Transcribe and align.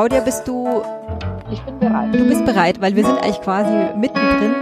Claudia, 0.00 0.20
bist 0.20 0.48
du. 0.48 0.82
Ich 1.52 1.60
bin 1.60 1.78
bereit. 1.78 2.14
Du 2.14 2.26
bist 2.26 2.46
bereit, 2.46 2.80
weil 2.80 2.96
wir 2.96 3.04
sind 3.04 3.18
eigentlich 3.18 3.42
quasi 3.42 3.94
mittendrin. 3.98 4.54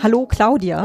Hallo 0.00 0.26
Claudia. 0.26 0.84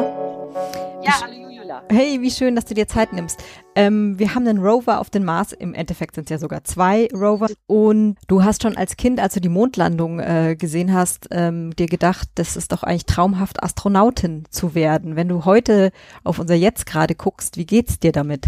Ja, 1.04 1.22
hallo 1.22 1.52
Julia. 1.52 1.84
Hey, 1.88 2.20
wie 2.20 2.32
schön, 2.32 2.56
dass 2.56 2.66
du 2.66 2.74
dir 2.74 2.88
Zeit 2.88 3.14
nimmst. 3.14 3.44
Ähm, 3.76 4.18
wir 4.18 4.34
haben 4.34 4.48
einen 4.48 4.58
Rover 4.58 5.00
auf 5.00 5.12
den 5.12 5.24
Mars. 5.24 5.52
Im 5.52 5.76
Endeffekt 5.76 6.16
sind 6.16 6.24
es 6.24 6.30
ja 6.32 6.40
sogar 6.40 6.64
zwei 6.64 7.10
Rover. 7.14 7.46
Und 7.68 8.18
du 8.28 8.44
hast 8.44 8.64
schon 8.64 8.76
als 8.76 8.98
Kind, 8.98 9.20
als 9.20 9.36
du 9.36 9.40
die 9.40 9.50
Mondlandung 9.50 10.20
äh, 10.20 10.56
gesehen 10.58 10.96
hast, 10.96 11.28
ähm, 11.30 11.76
dir 11.76 11.86
gedacht, 11.86 12.28
das 12.34 12.58
ist 12.58 12.72
doch 12.72 12.82
eigentlich 12.82 13.06
traumhaft, 13.06 13.62
Astronautin 13.62 14.46
zu 14.50 14.74
werden. 14.74 15.16
Wenn 15.16 15.28
du 15.28 15.46
heute 15.46 15.92
auf 16.24 16.40
unser 16.40 16.56
Jetzt 16.56 16.88
gerade 16.88 17.14
guckst, 17.14 17.56
wie 17.56 17.68
geht's 17.68 18.00
dir 18.00 18.12
damit? 18.12 18.48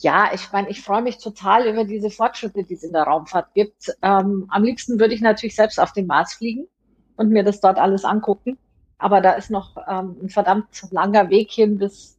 Ja, 0.00 0.30
ich 0.32 0.52
meine, 0.52 0.68
ich 0.68 0.82
freue 0.82 1.02
mich 1.02 1.18
total 1.18 1.66
über 1.66 1.84
diese 1.84 2.10
Fortschritte, 2.10 2.62
die 2.64 2.74
es 2.74 2.84
in 2.84 2.92
der 2.92 3.02
Raumfahrt 3.02 3.52
gibt. 3.54 3.96
Ähm, 4.02 4.46
am 4.48 4.62
liebsten 4.62 5.00
würde 5.00 5.14
ich 5.14 5.20
natürlich 5.20 5.56
selbst 5.56 5.80
auf 5.80 5.92
den 5.92 6.06
Mars 6.06 6.34
fliegen 6.34 6.68
und 7.16 7.30
mir 7.30 7.42
das 7.42 7.60
dort 7.60 7.78
alles 7.78 8.04
angucken. 8.04 8.58
Aber 8.98 9.20
da 9.20 9.32
ist 9.32 9.50
noch 9.50 9.76
ähm, 9.88 10.16
ein 10.22 10.28
verdammt 10.28 10.66
langer 10.90 11.30
Weg 11.30 11.50
hin, 11.50 11.78
bis, 11.78 12.18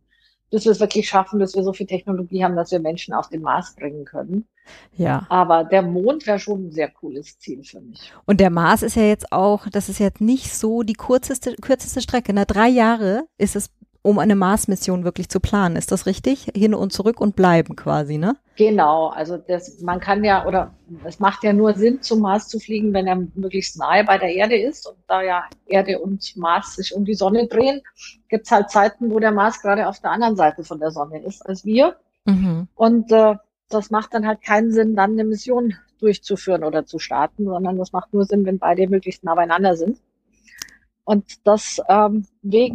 bis 0.49 0.65
wir 0.65 0.71
es 0.71 0.79
wirklich 0.79 1.07
schaffen, 1.07 1.39
dass 1.39 1.55
wir 1.55 1.63
so 1.63 1.73
viel 1.73 1.87
Technologie 1.87 2.43
haben, 2.43 2.55
dass 2.55 2.71
wir 2.71 2.79
Menschen 2.79 3.13
auf 3.13 3.29
den 3.29 3.41
Mars 3.41 3.75
bringen 3.75 4.05
können. 4.05 4.47
Ja. 4.95 5.25
Aber 5.29 5.63
der 5.63 5.81
Mond 5.81 6.27
wäre 6.27 6.39
schon 6.39 6.67
ein 6.67 6.71
sehr 6.71 6.89
cooles 6.89 7.39
Ziel 7.39 7.63
für 7.63 7.81
mich. 7.81 8.13
Und 8.25 8.39
der 8.39 8.49
Mars 8.49 8.81
ist 8.81 8.95
ja 8.95 9.03
jetzt 9.03 9.31
auch, 9.31 9.67
das 9.69 9.89
ist 9.89 9.99
jetzt 9.99 10.21
nicht 10.21 10.53
so 10.53 10.83
die 10.83 10.93
kürzeste, 10.93 11.55
kürzeste 11.55 12.01
Strecke. 12.01 12.33
Na, 12.33 12.45
drei 12.45 12.67
Jahre 12.67 13.25
ist 13.37 13.55
es 13.55 13.69
um 14.01 14.19
eine 14.19 14.35
Mars-Mission 14.35 15.03
wirklich 15.03 15.29
zu 15.29 15.39
planen. 15.39 15.75
Ist 15.75 15.91
das 15.91 16.05
richtig? 16.05 16.51
Hin 16.55 16.73
und 16.73 16.93
zurück 16.93 17.19
und 17.19 17.35
bleiben 17.35 17.75
quasi, 17.75 18.17
ne? 18.17 18.37
Genau, 18.55 19.07
also 19.07 19.37
das, 19.37 19.81
man 19.81 19.99
kann 19.99 20.23
ja, 20.23 20.45
oder 20.45 20.73
es 21.05 21.19
macht 21.19 21.43
ja 21.43 21.53
nur 21.53 21.73
Sinn, 21.73 22.01
zum 22.01 22.19
Mars 22.19 22.47
zu 22.47 22.59
fliegen, 22.59 22.93
wenn 22.93 23.07
er 23.07 23.15
möglichst 23.35 23.77
nahe 23.77 24.03
bei 24.03 24.17
der 24.17 24.33
Erde 24.33 24.57
ist. 24.57 24.87
Und 24.87 24.97
da 25.07 25.21
ja 25.21 25.43
Erde 25.65 25.99
und 25.99 26.35
Mars 26.35 26.75
sich 26.75 26.93
um 26.93 27.05
die 27.05 27.13
Sonne 27.13 27.47
drehen, 27.47 27.81
gibt 28.29 28.45
es 28.45 28.51
halt 28.51 28.69
Zeiten, 28.69 29.11
wo 29.11 29.19
der 29.19 29.31
Mars 29.31 29.61
gerade 29.61 29.87
auf 29.87 29.99
der 29.99 30.11
anderen 30.11 30.35
Seite 30.35 30.63
von 30.63 30.79
der 30.79 30.91
Sonne 30.91 31.23
ist 31.23 31.45
als 31.45 31.65
wir. 31.65 31.95
Mhm. 32.25 32.67
Und 32.75 33.11
äh, 33.11 33.35
das 33.69 33.91
macht 33.91 34.13
dann 34.13 34.27
halt 34.27 34.41
keinen 34.41 34.71
Sinn, 34.71 34.95
dann 34.95 35.11
eine 35.11 35.23
Mission 35.23 35.75
durchzuführen 35.99 36.63
oder 36.63 36.85
zu 36.85 36.99
starten, 36.99 37.45
sondern 37.45 37.77
das 37.77 37.91
macht 37.91 38.13
nur 38.13 38.25
Sinn, 38.25 38.45
wenn 38.45 38.59
beide 38.59 38.87
möglichst 38.87 39.23
nah 39.23 39.35
beieinander 39.35 39.75
sind. 39.75 39.99
Und 41.09 41.43
deswegen 41.43 42.27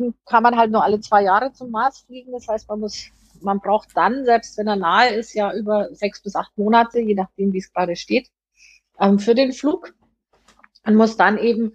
ähm, 0.02 0.14
kann 0.27 0.42
man 0.42 0.56
halt 0.56 0.72
nur 0.72 0.82
alle 0.82 0.98
zwei 0.98 1.22
Jahre 1.22 1.52
zum 1.52 1.70
Mars 1.70 2.00
fliegen. 2.00 2.32
Das 2.32 2.48
heißt, 2.48 2.68
man 2.68 2.80
muss, 2.80 3.04
man 3.42 3.60
braucht 3.60 3.96
dann, 3.96 4.24
selbst 4.24 4.58
wenn 4.58 4.66
er 4.66 4.74
nahe 4.74 5.10
ist, 5.10 5.34
ja 5.34 5.54
über 5.54 5.94
sechs 5.94 6.20
bis 6.20 6.34
acht 6.34 6.50
Monate, 6.58 6.98
je 6.98 7.14
nachdem, 7.14 7.52
wie 7.52 7.58
es 7.58 7.72
gerade 7.72 7.94
steht, 7.94 8.28
ähm, 8.98 9.20
für 9.20 9.36
den 9.36 9.52
Flug. 9.52 9.94
Man 10.84 10.96
muss 10.96 11.16
dann 11.16 11.38
eben 11.38 11.74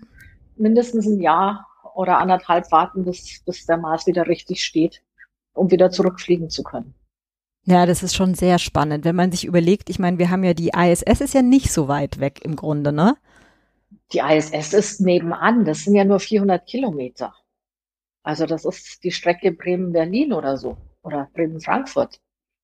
mindestens 0.57 1.07
ein 1.07 1.21
Jahr 1.21 1.65
oder 1.95 2.17
anderthalb 2.17 2.69
warten, 2.73 3.05
bis, 3.05 3.41
bis 3.45 3.65
der 3.65 3.77
Mars 3.77 4.05
wieder 4.05 4.27
richtig 4.27 4.61
steht, 4.61 5.02
um 5.53 5.71
wieder 5.71 5.91
zurückfliegen 5.91 6.49
zu 6.49 6.63
können. 6.63 6.93
Ja, 7.63 7.85
das 7.85 8.03
ist 8.03 8.15
schon 8.15 8.33
sehr 8.33 8.59
spannend, 8.59 9.05
wenn 9.05 9.15
man 9.15 9.31
sich 9.31 9.45
überlegt, 9.45 9.89
ich 9.89 9.97
meine, 9.97 10.17
wir 10.17 10.30
haben 10.30 10.43
ja 10.43 10.53
die 10.53 10.71
ISS 10.75 11.21
ist 11.21 11.33
ja 11.33 11.41
nicht 11.41 11.71
so 11.71 11.87
weit 11.87 12.19
weg 12.19 12.41
im 12.43 12.57
Grunde, 12.57 12.91
ne? 12.91 13.15
Die 14.11 14.20
ISS 14.20 14.73
ist 14.73 15.02
nebenan, 15.02 15.65
das 15.65 15.83
sind 15.83 15.95
ja 15.95 16.03
nur 16.03 16.20
400 16.20 16.65
Kilometer. 16.65 17.33
Also 18.23 18.45
das 18.45 18.65
ist 18.65 19.03
die 19.03 19.11
Strecke 19.11 19.52
Bremen-Berlin 19.52 20.33
oder 20.33 20.58
so 20.58 20.77
oder 21.03 21.30
Bremen-Frankfurt. 21.33 22.20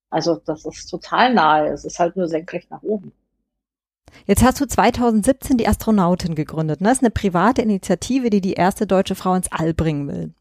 Also 0.09 0.35
das 0.35 0.65
ist 0.65 0.87
total 0.87 1.33
nahe, 1.33 1.69
es 1.69 1.85
ist 1.85 1.99
halt 1.99 2.15
nur 2.15 2.27
senkrecht 2.27 2.71
nach 2.71 2.83
oben. 2.83 3.11
Jetzt 4.25 4.43
hast 4.43 4.61
du 4.61 4.65
2017 4.65 5.57
die 5.57 5.67
Astronautin 5.67 6.35
gegründet. 6.35 6.81
Ne? 6.81 6.87
Das 6.87 6.99
ist 6.99 7.03
eine 7.03 7.11
private 7.11 7.61
Initiative, 7.61 8.29
die 8.29 8.41
die 8.41 8.53
erste 8.53 8.87
deutsche 8.87 9.15
Frau 9.15 9.35
ins 9.35 9.51
All 9.51 9.73
bringen 9.73 10.07
will. 10.07 10.33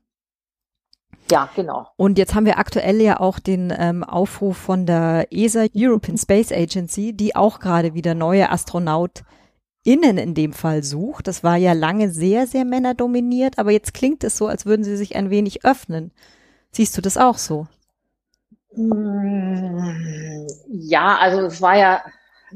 Ja, 1.30 1.48
genau. 1.56 1.88
Und 1.96 2.18
jetzt 2.18 2.34
haben 2.34 2.44
wir 2.44 2.58
aktuell 2.58 3.00
ja 3.00 3.18
auch 3.18 3.38
den 3.38 3.72
ähm, 3.76 4.04
Aufruf 4.04 4.58
von 4.58 4.84
der 4.84 5.28
ESA, 5.30 5.66
European 5.74 6.18
Space 6.18 6.52
Agency, 6.52 7.14
die 7.14 7.34
auch 7.34 7.60
gerade 7.60 7.94
wieder 7.94 8.14
neue 8.14 8.50
Astronaut 8.50 9.24
innen 9.84 10.18
in 10.18 10.34
dem 10.34 10.52
Fall 10.52 10.82
sucht. 10.82 11.28
Das 11.28 11.44
war 11.44 11.56
ja 11.56 11.72
lange 11.72 12.10
sehr, 12.10 12.46
sehr 12.46 12.64
männerdominiert, 12.64 13.58
aber 13.58 13.70
jetzt 13.70 13.94
klingt 13.94 14.24
es 14.24 14.36
so, 14.36 14.48
als 14.48 14.66
würden 14.66 14.82
sie 14.82 14.96
sich 14.96 15.14
ein 15.14 15.30
wenig 15.30 15.64
öffnen. 15.64 16.10
Siehst 16.72 16.96
du 16.96 17.02
das 17.02 17.16
auch 17.16 17.38
so? 17.38 17.68
Mm, 18.74 20.46
ja, 20.68 21.16
also 21.18 21.42
es 21.42 21.60
war 21.60 21.76
ja, 21.76 22.02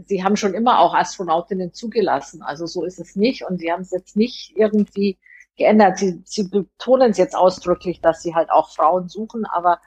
sie 0.07 0.25
haben 0.25 0.37
schon 0.37 0.55
immer 0.55 0.81
auch 0.81 0.95
Astronautinnen 0.95 1.73
zugelassen. 1.73 2.43
Also 2.43 2.67
so 2.67 2.85
ist 2.85 2.99
es 2.99 3.15
nicht. 3.15 3.45
Und 3.45 3.59
sie 3.59 3.71
haben 3.71 3.83
es 3.83 3.93
jetzt 3.93 4.17
nicht 4.17 4.57
irgendwie 4.57 5.19
geändert. 5.57 5.99
Sie, 5.99 6.23
sie 6.25 6.49
betonen 6.49 7.11
es 7.11 7.19
jetzt 7.19 7.37
ausdrücklich, 7.37 8.01
dass 8.01 8.23
sie 8.23 8.35
halt 8.35 8.51
auch 8.51 8.71
Frauen 8.71 9.09
suchen, 9.09 9.45
aber 9.45 9.81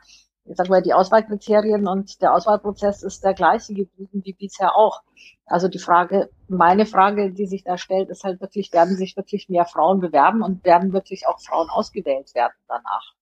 ich 0.45 0.57
sag 0.57 0.69
mal, 0.69 0.81
die 0.81 0.93
Auswahlkriterien 0.93 1.87
und 1.87 2.21
der 2.21 2.33
Auswahlprozess 2.33 3.03
ist 3.03 3.23
der 3.23 3.33
gleiche 3.33 3.73
geblieben 3.73 4.21
wie 4.23 4.33
bisher 4.33 4.75
auch. 4.75 5.01
Also 5.45 5.67
die 5.67 5.79
Frage, 5.79 6.29
meine 6.47 6.85
Frage, 6.85 7.31
die 7.31 7.45
sich 7.45 7.63
da 7.63 7.77
stellt, 7.77 8.09
ist 8.09 8.23
halt 8.23 8.41
wirklich, 8.41 8.73
werden 8.73 8.95
sich 8.95 9.15
wirklich 9.15 9.49
mehr 9.49 9.65
Frauen 9.65 9.99
bewerben 9.99 10.41
und 10.41 10.65
werden 10.65 10.93
wirklich 10.93 11.27
auch 11.27 11.39
Frauen 11.41 11.69
ausgewählt 11.69 12.33
werden 12.33 12.53
danach? 12.67 13.13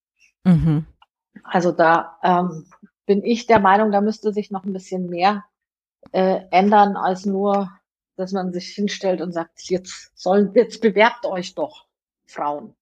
Mhm. 0.44 0.86
Also 1.44 1.72
da 1.72 2.18
ähm, 2.24 2.66
bin 3.06 3.24
ich 3.24 3.48
der 3.48 3.60
Meinung, 3.60 3.92
da 3.92 4.02
müsste 4.02 4.32
sich 4.32 4.52
noch 4.52 4.64
ein 4.64 4.74
bisschen 4.74 5.08
mehr 5.08 5.44
äh, 6.12 6.42
ändern 6.52 6.96
als 6.96 7.26
nur, 7.26 7.70
dass 8.16 8.32
man 8.32 8.54
sich 8.54 8.68
hinstellt 8.70 9.22
und 9.22 9.32
sagt, 9.32 9.70
jetzt 9.70 10.12
sollen, 10.16 10.52
jetzt 10.54 10.82
bewerbt 10.82 11.26
euch 11.26 11.56
doch 11.56 11.86
Frauen. 12.28 12.76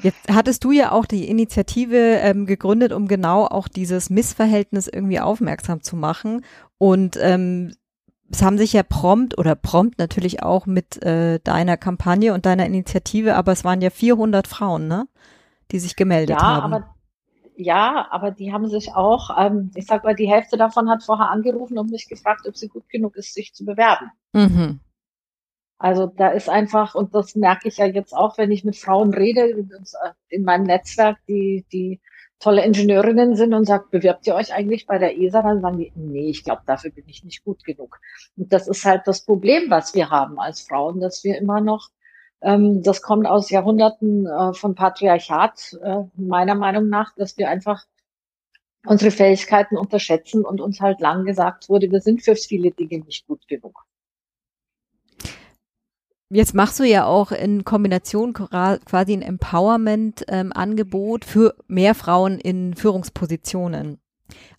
Jetzt 0.00 0.28
hattest 0.30 0.64
du 0.64 0.72
ja 0.72 0.92
auch 0.92 1.06
die 1.06 1.28
Initiative 1.28 1.96
ähm, 1.96 2.46
gegründet, 2.46 2.92
um 2.92 3.08
genau 3.08 3.46
auch 3.46 3.68
dieses 3.68 4.10
Missverhältnis 4.10 4.88
irgendwie 4.88 5.20
aufmerksam 5.20 5.82
zu 5.82 5.96
machen. 5.96 6.44
Und 6.78 7.18
ähm, 7.20 7.72
es 8.30 8.42
haben 8.42 8.58
sich 8.58 8.72
ja 8.72 8.82
prompt 8.82 9.38
oder 9.38 9.54
prompt 9.54 9.98
natürlich 9.98 10.42
auch 10.42 10.66
mit 10.66 11.02
äh, 11.02 11.40
deiner 11.40 11.76
Kampagne 11.76 12.34
und 12.34 12.46
deiner 12.46 12.66
Initiative, 12.66 13.36
aber 13.36 13.52
es 13.52 13.64
waren 13.64 13.80
ja 13.80 13.90
400 13.90 14.46
Frauen, 14.46 14.88
ne, 14.88 15.06
die 15.70 15.78
sich 15.78 15.96
gemeldet 15.96 16.40
ja, 16.40 16.42
haben. 16.42 16.74
Aber, 16.74 16.94
ja, 17.56 18.06
aber 18.10 18.30
die 18.30 18.52
haben 18.52 18.68
sich 18.68 18.94
auch, 18.94 19.30
ähm, 19.38 19.70
ich 19.74 19.86
sag 19.86 20.04
mal, 20.04 20.14
die 20.14 20.28
Hälfte 20.28 20.56
davon 20.56 20.88
hat 20.88 21.02
vorher 21.02 21.30
angerufen 21.30 21.78
und 21.78 21.90
mich 21.90 22.08
gefragt, 22.08 22.46
ob 22.48 22.56
sie 22.56 22.68
gut 22.68 22.88
genug 22.88 23.16
ist, 23.16 23.34
sich 23.34 23.54
zu 23.54 23.64
bewerben. 23.64 24.10
Mhm. 24.32 24.80
Also 25.78 26.06
da 26.06 26.28
ist 26.28 26.48
einfach, 26.48 26.94
und 26.94 27.14
das 27.14 27.34
merke 27.34 27.68
ich 27.68 27.78
ja 27.78 27.86
jetzt 27.86 28.14
auch, 28.14 28.38
wenn 28.38 28.50
ich 28.52 28.64
mit 28.64 28.76
Frauen 28.76 29.12
rede, 29.12 29.66
in 30.28 30.44
meinem 30.44 30.64
Netzwerk, 30.64 31.18
die, 31.28 31.64
die 31.72 32.00
tolle 32.38 32.64
Ingenieurinnen 32.64 33.36
sind 33.36 33.54
und 33.54 33.64
sagt, 33.64 33.90
bewerbt 33.90 34.26
ihr 34.26 34.34
euch 34.34 34.52
eigentlich 34.52 34.86
bei 34.86 34.98
der 34.98 35.18
ESA? 35.18 35.42
Dann 35.42 35.60
sagen 35.60 35.78
die, 35.78 35.92
nee, 35.94 36.28
ich 36.28 36.44
glaube, 36.44 36.62
dafür 36.66 36.90
bin 36.90 37.04
ich 37.08 37.24
nicht 37.24 37.44
gut 37.44 37.64
genug. 37.64 38.00
Und 38.36 38.52
das 38.52 38.68
ist 38.68 38.84
halt 38.84 39.02
das 39.06 39.24
Problem, 39.24 39.70
was 39.70 39.94
wir 39.94 40.10
haben 40.10 40.38
als 40.38 40.60
Frauen, 40.62 41.00
dass 41.00 41.24
wir 41.24 41.38
immer 41.38 41.60
noch, 41.60 41.88
ähm, 42.42 42.82
das 42.82 43.02
kommt 43.02 43.26
aus 43.26 43.50
Jahrhunderten 43.50 44.26
äh, 44.26 44.52
von 44.52 44.74
Patriarchat, 44.74 45.78
äh, 45.82 46.02
meiner 46.16 46.54
Meinung 46.54 46.88
nach, 46.88 47.14
dass 47.16 47.38
wir 47.38 47.48
einfach 47.48 47.84
unsere 48.86 49.10
Fähigkeiten 49.10 49.76
unterschätzen 49.76 50.44
und 50.44 50.60
uns 50.60 50.80
halt 50.80 51.00
lang 51.00 51.24
gesagt 51.24 51.68
wurde, 51.68 51.90
wir 51.90 52.00
sind 52.00 52.22
für 52.22 52.36
viele 52.36 52.70
Dinge 52.70 53.04
nicht 53.04 53.26
gut 53.26 53.46
genug. 53.48 53.84
Jetzt 56.34 56.54
machst 56.54 56.80
du 56.80 56.84
ja 56.84 57.06
auch 57.06 57.30
in 57.30 57.64
Kombination 57.64 58.32
quasi 58.32 59.12
ein 59.12 59.22
Empowerment-Angebot 59.22 61.24
ähm, 61.24 61.28
für 61.28 61.54
mehr 61.68 61.94
Frauen 61.94 62.40
in 62.40 62.74
Führungspositionen. 62.74 63.98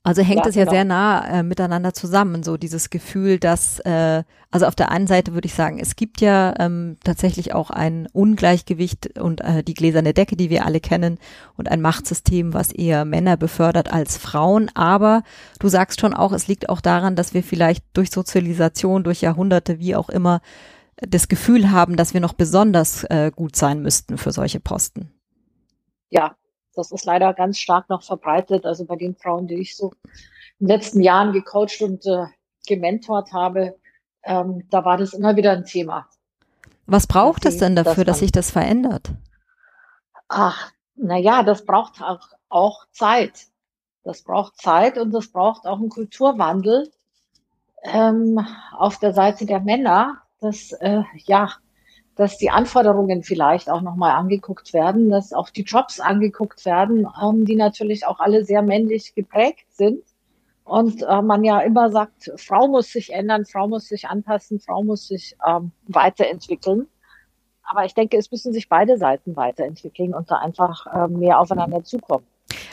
Also 0.04 0.22
hängt 0.22 0.46
es 0.46 0.56
ja, 0.56 0.62
ja 0.62 0.66
genau. 0.66 0.74
sehr 0.74 0.86
nah 0.86 1.28
äh, 1.28 1.44
miteinander 1.44 1.94
zusammen, 1.94 2.44
so 2.44 2.58
dieses 2.58 2.92
Gefühl, 2.92 3.40
dass, 3.40 3.80
äh, 3.80 4.24
also 4.52 4.68
auf 4.68 4.76
der 4.76 4.92
einen 4.92 5.08
Seite 5.08 5.34
würde 5.34 5.48
ich 5.48 5.56
sagen, 5.56 5.80
es 5.80 5.96
gibt 5.96 6.22
ja 6.22 6.54
ähm, 6.60 6.98
tatsächlich 7.04 7.54
auch 7.54 7.72
ein 7.72 8.08
Ungleichgewicht 8.14 9.20
und 9.20 9.42
äh, 9.42 9.64
die 9.64 9.74
gläserne 9.74 10.14
Decke, 10.14 10.38
die 10.38 10.52
wir 10.52 10.66
alle 10.66 10.80
kennen, 10.80 11.18
und 11.58 11.70
ein 11.70 11.82
Machtsystem, 11.82 12.54
was 12.54 12.72
eher 12.72 13.04
Männer 13.04 13.36
befördert 13.36 13.92
als 13.92 14.18
Frauen. 14.18 14.70
Aber 14.76 15.24
du 15.60 15.68
sagst 15.68 16.00
schon 16.00 16.14
auch, 16.14 16.32
es 16.32 16.48
liegt 16.48 16.70
auch 16.70 16.80
daran, 16.80 17.16
dass 17.16 17.34
wir 17.34 17.44
vielleicht 17.44 17.84
durch 17.94 18.12
Sozialisation, 18.12 19.04
durch 19.04 19.22
Jahrhunderte, 19.22 19.80
wie 19.80 19.96
auch 19.96 20.10
immer, 20.10 20.42
das 20.98 21.28
Gefühl 21.28 21.72
haben, 21.72 21.98
dass 21.98 22.14
wir 22.14 22.22
noch 22.22 22.34
besonders 22.34 23.04
äh, 23.06 23.32
gut 23.36 23.56
sein 23.56 23.82
müssten 23.82 24.18
für 24.18 24.32
solche 24.32 24.60
Posten. 24.60 25.12
Ja, 26.10 26.36
das 26.74 26.92
ist 26.92 27.06
leider 27.06 27.34
ganz 27.34 27.58
stark 27.58 27.90
noch 27.90 28.04
verbreitet. 28.04 28.66
Also 28.66 28.86
bei 28.86 28.96
den 28.96 29.16
Frauen, 29.16 29.48
die 29.48 29.56
ich 29.56 29.76
so 29.76 29.92
in 30.60 30.68
den 30.68 30.78
letzten 30.78 31.02
Jahren 31.02 31.34
gecoacht 31.34 31.82
und 31.82 32.06
äh, 32.06 32.26
gementort 32.68 33.34
habe, 33.34 33.76
ähm, 34.24 34.68
da 34.70 34.86
war 34.86 34.98
das 34.98 35.14
immer 35.14 35.36
wieder 35.36 35.52
ein 35.52 35.66
Thema. 35.66 36.08
Was 36.86 37.08
braucht 37.08 37.46
es 37.46 37.58
denn 37.58 37.76
dafür, 37.76 38.06
dass 38.06 38.20
sich 38.20 38.32
das 38.32 38.52
verändert? 38.52 39.12
Ach, 40.28 40.72
naja, 40.96 41.44
das 41.44 41.66
braucht 41.66 42.02
auch, 42.02 42.30
auch 42.50 42.86
Zeit. 42.92 43.48
Das 44.04 44.22
braucht 44.22 44.62
Zeit 44.62 44.98
und 44.98 45.12
das 45.12 45.28
braucht 45.28 45.66
auch 45.66 45.80
einen 45.80 45.90
Kulturwandel 45.90 46.92
ähm, 47.84 48.40
auf 48.78 49.00
der 49.00 49.14
Seite 49.14 49.46
der 49.46 49.60
Männer, 49.60 50.22
dass 50.46 50.72
äh, 50.74 51.02
ja, 51.26 51.50
dass 52.16 52.38
die 52.38 52.50
Anforderungen 52.50 53.24
vielleicht 53.24 53.70
auch 53.70 53.82
nochmal 53.82 54.12
angeguckt 54.12 54.74
werden, 54.74 55.10
dass 55.10 55.34
auch 55.34 55.50
die 55.50 55.64
Jobs 55.64 56.00
angeguckt 56.00 56.66
werden, 56.66 57.08
ähm, 57.22 57.46
die 57.46 57.56
natürlich 57.56 58.06
auch 58.06 58.20
alle 58.20 58.46
sehr 58.46 58.62
männlich 58.62 59.14
geprägt 59.16 59.66
sind. 59.72 60.02
Und 60.64 61.04
äh, 61.04 61.22
man 61.22 61.44
ja 61.44 61.60
immer 61.60 61.92
sagt, 61.92 62.32
Frau 62.38 62.68
muss 62.68 62.92
sich 62.92 63.14
ändern, 63.14 63.46
Frau 63.46 63.68
muss 63.68 63.88
sich 63.88 64.08
anpassen, 64.08 64.60
Frau 64.60 64.84
muss 64.84 65.08
sich 65.08 65.36
ähm, 65.46 65.72
weiterentwickeln. 65.88 66.88
Aber 67.64 67.86
ich 67.86 67.94
denke, 67.94 68.18
es 68.18 68.32
müssen 68.32 68.54
sich 68.54 68.70
beide 68.70 68.98
Seiten 68.98 69.36
weiterentwickeln 69.36 70.14
und 70.14 70.32
da 70.32 70.38
einfach 70.38 70.88
äh, 70.88 71.08
mehr 71.08 71.40
aufeinander 71.40 71.84
zukommen. 71.84 72.26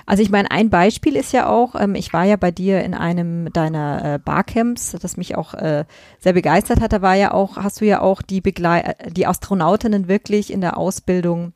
Also 0.06 0.22
ich 0.22 0.30
meine, 0.30 0.50
ein 0.50 0.70
Beispiel 0.70 1.16
ist 1.16 1.32
ja 1.32 1.48
auch, 1.48 1.74
ähm, 1.74 1.94
ich 1.94 2.12
war 2.12 2.24
ja 2.24 2.36
bei 2.36 2.50
dir 2.50 2.82
in 2.82 2.94
einem 2.94 3.52
deiner 3.52 4.14
äh, 4.14 4.18
Barcamps, 4.18 4.96
das 5.00 5.16
mich 5.16 5.36
auch 5.36 5.54
äh, 5.54 5.84
sehr 6.18 6.32
begeistert 6.32 6.80
hat. 6.80 6.92
Da 6.92 7.02
war 7.02 7.14
ja 7.14 7.32
auch, 7.32 7.56
hast 7.56 7.80
du 7.80 7.84
ja 7.84 8.00
auch 8.00 8.22
die 8.22 8.40
Begle 8.40 8.94
die 9.10 9.26
Astronautinnen 9.26 10.08
wirklich 10.08 10.52
in 10.52 10.60
der 10.60 10.76
Ausbildung 10.76 11.52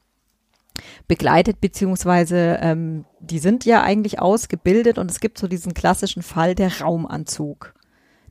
begleitet, 1.08 1.60
beziehungsweise 1.60 2.58
ähm, 2.60 3.04
die 3.20 3.38
sind 3.38 3.64
ja 3.64 3.82
eigentlich 3.82 4.20
ausgebildet 4.20 4.98
und 4.98 5.10
es 5.10 5.20
gibt 5.20 5.38
so 5.38 5.48
diesen 5.48 5.74
klassischen 5.74 6.22
Fall 6.22 6.54
der 6.54 6.80
Raumanzug. 6.80 7.74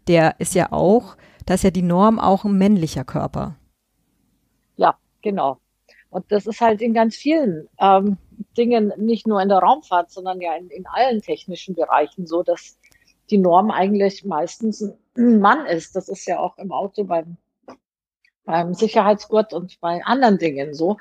Der 0.08 0.40
ist 0.40 0.54
ja 0.54 0.72
auch, 0.72 1.18
da 1.46 1.56
ist 1.56 1.64
ja 1.64 1.72
die 1.72 1.82
Norm 1.82 2.20
auch 2.20 2.46
ein 2.46 2.58
männlicher 2.58 3.04
Körper. 3.04 3.56
Ja, 4.76 4.98
genau. 5.22 5.58
Und 6.16 6.32
das 6.32 6.48
ist 6.48 6.62
halt 6.62 6.82
in 6.82 6.94
ganz 6.94 7.18
vielen 7.18 7.68
ähm, 7.78 8.16
Dingen, 8.58 8.94
nicht 8.96 9.28
nur 9.28 9.42
in 9.42 9.50
der 9.50 9.58
Raumfahrt, 9.58 10.12
sondern 10.12 10.40
ja 10.40 10.56
in, 10.56 10.70
in 10.70 10.88
allen 10.88 11.22
technischen 11.22 11.76
Bereichen 11.76 12.26
so, 12.26 12.42
dass 12.42 12.80
die 13.30 13.38
Norm 13.38 13.70
eigentlich 13.70 14.24
meistens 14.24 14.82
ein 15.18 15.42
Mann 15.42 15.66
ist. 15.66 15.94
Das 15.94 16.08
ist 16.08 16.26
ja 16.26 16.40
auch 16.40 16.58
im 16.58 16.72
Auto 16.72 17.04
beim, 17.04 17.36
beim 18.46 18.74
Sicherheitsgurt 18.74 19.52
und 19.52 19.78
bei 19.82 20.06
anderen 20.06 20.38
Dingen 20.38 20.74
so. 20.74 20.96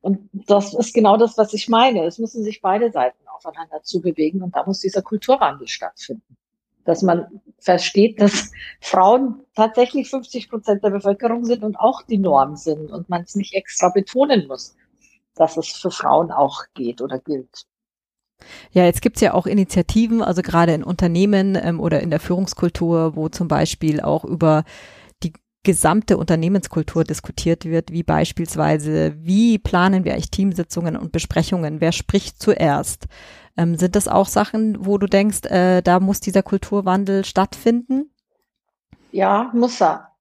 Und 0.00 0.30
das 0.32 0.72
ist 0.72 0.94
genau 0.94 1.18
das, 1.18 1.36
was 1.36 1.52
ich 1.52 1.68
meine. 1.68 2.06
Es 2.06 2.18
müssen 2.18 2.42
sich 2.42 2.62
beide 2.62 2.90
Seiten 2.90 3.28
aufeinander 3.28 3.82
zubewegen 3.82 4.42
und 4.42 4.56
da 4.56 4.64
muss 4.64 4.80
dieser 4.80 5.02
Kulturwandel 5.02 5.68
stattfinden 5.68 6.38
dass 6.86 7.02
man 7.02 7.26
versteht, 7.58 8.20
dass 8.20 8.52
Frauen 8.80 9.40
tatsächlich 9.54 10.08
50 10.08 10.48
Prozent 10.48 10.84
der 10.84 10.90
Bevölkerung 10.90 11.44
sind 11.44 11.64
und 11.64 11.76
auch 11.76 12.02
die 12.02 12.18
Norm 12.18 12.56
sind 12.56 12.90
und 12.90 13.08
man 13.08 13.22
es 13.22 13.34
nicht 13.34 13.54
extra 13.54 13.90
betonen 13.90 14.46
muss, 14.46 14.76
dass 15.34 15.56
es 15.56 15.68
für 15.68 15.90
Frauen 15.90 16.30
auch 16.30 16.64
geht 16.74 17.00
oder 17.00 17.18
gilt. 17.18 17.66
Ja, 18.70 18.84
jetzt 18.84 19.02
gibt's 19.02 19.20
ja 19.20 19.34
auch 19.34 19.46
Initiativen, 19.46 20.22
also 20.22 20.42
gerade 20.42 20.74
in 20.74 20.84
Unternehmen 20.84 21.58
ähm, 21.60 21.80
oder 21.80 22.00
in 22.00 22.10
der 22.10 22.20
Führungskultur, 22.20 23.16
wo 23.16 23.28
zum 23.28 23.48
Beispiel 23.48 24.00
auch 24.00 24.24
über 24.24 24.64
gesamte 25.66 26.16
Unternehmenskultur 26.16 27.02
diskutiert 27.02 27.64
wird, 27.64 27.90
wie 27.90 28.04
beispielsweise, 28.04 29.16
wie 29.18 29.58
planen 29.58 30.04
wir 30.04 30.12
eigentlich 30.12 30.30
Teamsitzungen 30.30 30.96
und 30.96 31.10
Besprechungen, 31.10 31.80
wer 31.80 31.90
spricht 31.90 32.40
zuerst, 32.40 33.06
ähm, 33.56 33.74
sind 33.74 33.96
das 33.96 34.06
auch 34.06 34.28
Sachen, 34.28 34.86
wo 34.86 34.96
du 34.96 35.08
denkst, 35.08 35.44
äh, 35.46 35.82
da 35.82 35.98
muss 35.98 36.20
dieser 36.20 36.44
Kulturwandel 36.44 37.24
stattfinden? 37.24 38.12
Ja, 39.10 39.50
muss 39.54 39.82
er. 39.82 40.12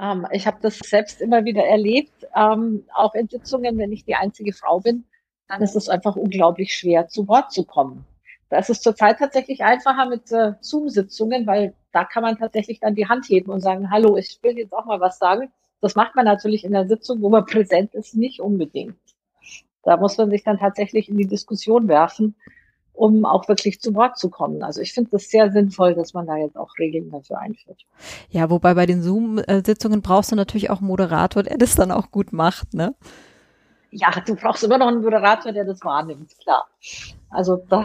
Ähm, 0.00 0.26
ich 0.32 0.44
habe 0.48 0.58
das 0.60 0.78
selbst 0.78 1.20
immer 1.20 1.44
wieder 1.44 1.64
erlebt, 1.64 2.26
ähm, 2.34 2.84
auch 2.92 3.14
in 3.14 3.28
Sitzungen, 3.28 3.78
wenn 3.78 3.92
ich 3.92 4.04
die 4.04 4.16
einzige 4.16 4.52
Frau 4.52 4.80
bin, 4.80 5.04
dann 5.46 5.62
ist 5.62 5.76
es 5.76 5.88
einfach 5.88 6.16
unglaublich 6.16 6.74
schwer, 6.76 7.06
zu 7.06 7.28
Wort 7.28 7.52
zu 7.52 7.64
kommen. 7.64 8.04
Da 8.48 8.58
ist 8.58 8.70
es 8.70 8.80
zurzeit 8.80 9.20
tatsächlich 9.20 9.62
einfacher 9.62 10.06
mit 10.06 10.32
äh, 10.32 10.54
Zoom-Sitzungen, 10.60 11.46
weil 11.46 11.74
da 11.92 12.04
kann 12.04 12.22
man 12.22 12.36
tatsächlich 12.36 12.80
dann 12.80 12.94
die 12.94 13.08
Hand 13.08 13.28
heben 13.28 13.50
und 13.50 13.60
sagen, 13.60 13.90
hallo, 13.90 14.16
ich 14.16 14.38
will 14.42 14.58
jetzt 14.58 14.72
auch 14.72 14.84
mal 14.84 15.00
was 15.00 15.18
sagen. 15.18 15.50
Das 15.80 15.94
macht 15.94 16.16
man 16.16 16.24
natürlich 16.24 16.64
in 16.64 16.72
der 16.72 16.86
Sitzung, 16.86 17.20
wo 17.22 17.28
man 17.28 17.46
präsent 17.46 17.94
ist, 17.94 18.14
nicht 18.14 18.40
unbedingt. 18.40 18.96
Da 19.82 19.96
muss 19.96 20.18
man 20.18 20.30
sich 20.30 20.44
dann 20.44 20.58
tatsächlich 20.58 21.08
in 21.08 21.16
die 21.16 21.26
Diskussion 21.26 21.88
werfen, 21.88 22.34
um 22.92 23.24
auch 23.24 23.48
wirklich 23.48 23.80
zu 23.80 23.94
Wort 23.94 24.18
zu 24.18 24.28
kommen. 24.28 24.62
Also 24.62 24.80
ich 24.80 24.92
finde 24.92 25.16
es 25.16 25.30
sehr 25.30 25.52
sinnvoll, 25.52 25.94
dass 25.94 26.14
man 26.14 26.26
da 26.26 26.36
jetzt 26.36 26.56
auch 26.56 26.70
Regeln 26.78 27.10
dafür 27.10 27.38
einführt. 27.38 27.86
Ja, 28.28 28.50
wobei 28.50 28.74
bei 28.74 28.86
den 28.86 29.02
Zoom-Sitzungen 29.02 30.02
brauchst 30.02 30.32
du 30.32 30.36
natürlich 30.36 30.68
auch 30.68 30.78
einen 30.78 30.88
Moderator, 30.88 31.44
der 31.44 31.56
das 31.58 31.76
dann 31.76 31.92
auch 31.92 32.10
gut 32.10 32.32
macht, 32.32 32.74
ne? 32.74 32.94
Ja, 33.90 34.10
du 34.26 34.34
brauchst 34.34 34.64
immer 34.64 34.76
noch 34.76 34.88
einen 34.88 35.00
Moderator, 35.00 35.52
der 35.52 35.64
das 35.64 35.82
wahrnimmt, 35.82 36.36
klar. 36.40 36.66
Also 37.30 37.64
da, 37.70 37.84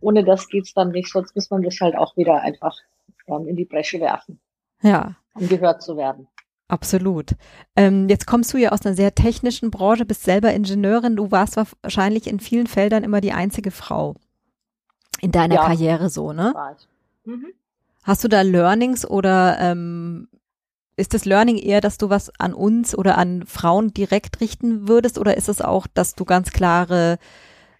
ohne 0.00 0.24
das 0.24 0.48
geht's 0.48 0.72
dann 0.72 0.92
nicht, 0.92 1.10
sonst 1.10 1.34
muss 1.34 1.50
man 1.50 1.62
das 1.62 1.78
halt 1.80 1.96
auch 1.96 2.16
wieder 2.16 2.40
einfach 2.40 2.78
ähm, 3.26 3.46
in 3.46 3.56
die 3.56 3.64
Bresche 3.64 4.00
werfen. 4.00 4.40
Ja. 4.82 5.16
Um 5.34 5.48
gehört 5.48 5.82
zu 5.82 5.96
werden. 5.96 6.28
Absolut. 6.68 7.34
Ähm, 7.76 8.08
jetzt 8.08 8.26
kommst 8.26 8.52
du 8.54 8.58
ja 8.58 8.72
aus 8.72 8.86
einer 8.86 8.94
sehr 8.94 9.14
technischen 9.14 9.70
Branche, 9.70 10.06
bist 10.06 10.22
selber 10.22 10.52
Ingenieurin. 10.52 11.16
Du 11.16 11.30
warst 11.30 11.56
wahrscheinlich 11.56 12.26
in 12.26 12.40
vielen 12.40 12.66
Feldern 12.66 13.04
immer 13.04 13.20
die 13.20 13.32
einzige 13.32 13.70
Frau 13.70 14.14
in 15.20 15.30
deiner 15.30 15.56
ja, 15.56 15.66
Karriere 15.66 16.10
so, 16.10 16.32
ne? 16.32 16.54
Mhm. 17.24 17.46
Hast 18.02 18.24
du 18.24 18.28
da 18.28 18.42
Learnings 18.42 19.08
oder 19.08 19.58
ähm, 19.60 20.28
ist 20.96 21.14
das 21.14 21.24
Learning 21.24 21.56
eher, 21.56 21.80
dass 21.80 21.98
du 21.98 22.10
was 22.10 22.30
an 22.38 22.54
uns 22.54 22.96
oder 22.96 23.18
an 23.18 23.44
Frauen 23.46 23.92
direkt 23.92 24.40
richten 24.40 24.88
würdest 24.88 25.18
oder 25.18 25.36
ist 25.36 25.48
es 25.48 25.60
auch, 25.60 25.86
dass 25.86 26.14
du 26.14 26.24
ganz 26.24 26.50
klare 26.50 27.18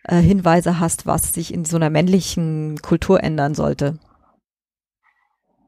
äh, 0.05 0.17
Hinweise 0.17 0.81
hast, 0.81 1.06
was 1.06 1.35
sich 1.35 1.52
in 1.52 1.64
so 1.64 1.76
einer 1.76 1.91
männlichen 1.91 2.79
Kultur 2.82 3.23
ändern 3.23 3.55
sollte? 3.55 3.99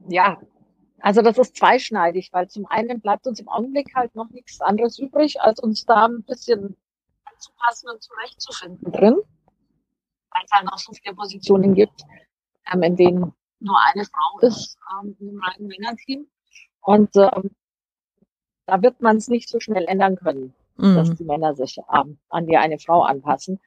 Ja, 0.07 0.39
also 0.99 1.21
das 1.21 1.37
ist 1.37 1.55
zweischneidig, 1.55 2.29
weil 2.33 2.47
zum 2.49 2.65
einen 2.65 3.01
bleibt 3.01 3.27
uns 3.27 3.39
im 3.39 3.47
Augenblick 3.47 3.93
halt 3.95 4.15
noch 4.15 4.29
nichts 4.29 4.61
anderes 4.61 4.97
übrig, 4.97 5.41
als 5.41 5.59
uns 5.59 5.85
da 5.85 6.05
ein 6.05 6.23
bisschen 6.23 6.75
anzupassen 7.25 7.89
und 7.89 8.01
zurechtzufinden 8.01 8.91
drin, 8.91 9.15
weil 9.15 10.43
es 10.43 10.51
halt 10.51 10.65
noch 10.65 10.77
so 10.79 10.93
viele 10.93 11.15
Positionen 11.15 11.75
gibt, 11.75 12.03
ähm, 12.71 12.81
in 12.83 12.95
denen 12.95 13.33
nur 13.59 13.77
eine 13.91 14.05
Frau 14.05 14.47
ist 14.47 14.77
ähm, 15.01 15.15
im 15.19 15.41
reinen 15.41 15.67
Männerteam. 15.67 16.27
Und 16.81 17.15
ähm, 17.15 17.51
da 18.65 18.81
wird 18.81 19.01
man 19.01 19.17
es 19.17 19.27
nicht 19.27 19.49
so 19.49 19.59
schnell 19.59 19.85
ändern 19.85 20.15
können, 20.15 20.53
mhm. 20.77 20.95
dass 20.95 21.15
die 21.15 21.23
Männer 21.23 21.55
sich 21.55 21.77
ähm, 21.93 22.17
an 22.29 22.47
die 22.47 22.57
eine 22.57 22.79
Frau 22.79 23.03
anpassen. 23.03 23.59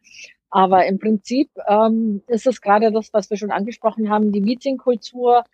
Aber 0.50 0.85
im 0.87 0.99
Prinzip 0.99 1.49
ähm, 1.69 2.23
ist 2.26 2.47
es 2.47 2.61
gerade 2.61 2.91
das, 2.91 3.12
was 3.12 3.31
wir 3.31 3.37
schon 3.37 3.53
angesprochen 3.53 4.11
haben, 4.11 4.33
die 4.33 4.41
Meetingkultur, 4.41 5.45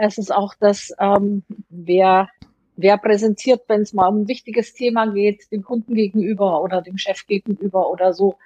es 0.00 0.18
ist 0.18 0.32
auch 0.32 0.54
das, 0.58 0.92
ähm, 0.98 1.42
wer, 1.68 2.28
wer 2.76 2.96
präsentiert, 2.96 3.62
wenn 3.68 3.82
es 3.82 3.92
mal 3.92 4.08
um 4.08 4.22
ein 4.22 4.28
wichtiges 4.28 4.72
Thema 4.72 5.06
geht, 5.06 5.50
dem 5.52 5.62
Kunden 5.62 5.94
gegenüber 5.94 6.62
oder 6.62 6.80
dem 6.82 6.96
Chef 6.98 7.26
gegenüber 7.26 7.90
oder 7.90 8.12
so. 8.14 8.36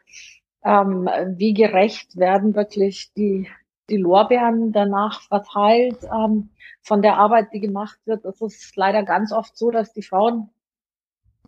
Ähm, 0.65 1.09
wie 1.37 1.55
gerecht 1.55 2.17
werden 2.17 2.55
wirklich 2.55 3.13
die, 3.15 3.49
die 3.91 3.99
Lorbeeren 3.99 4.73
danach 4.73 5.23
verteilt 5.23 5.99
ähm, 6.05 6.51
von 6.83 7.03
der 7.03 7.19
Arbeit, 7.19 7.49
die 7.53 7.61
gemacht 7.61 7.99
wird. 8.07 8.25
Es 8.25 8.41
ist 8.41 8.75
leider 8.77 9.03
ganz 9.05 9.31
oft 9.33 9.57
so, 9.57 9.71
dass 9.71 9.93
die 9.93 10.03
Frauen 10.03 10.51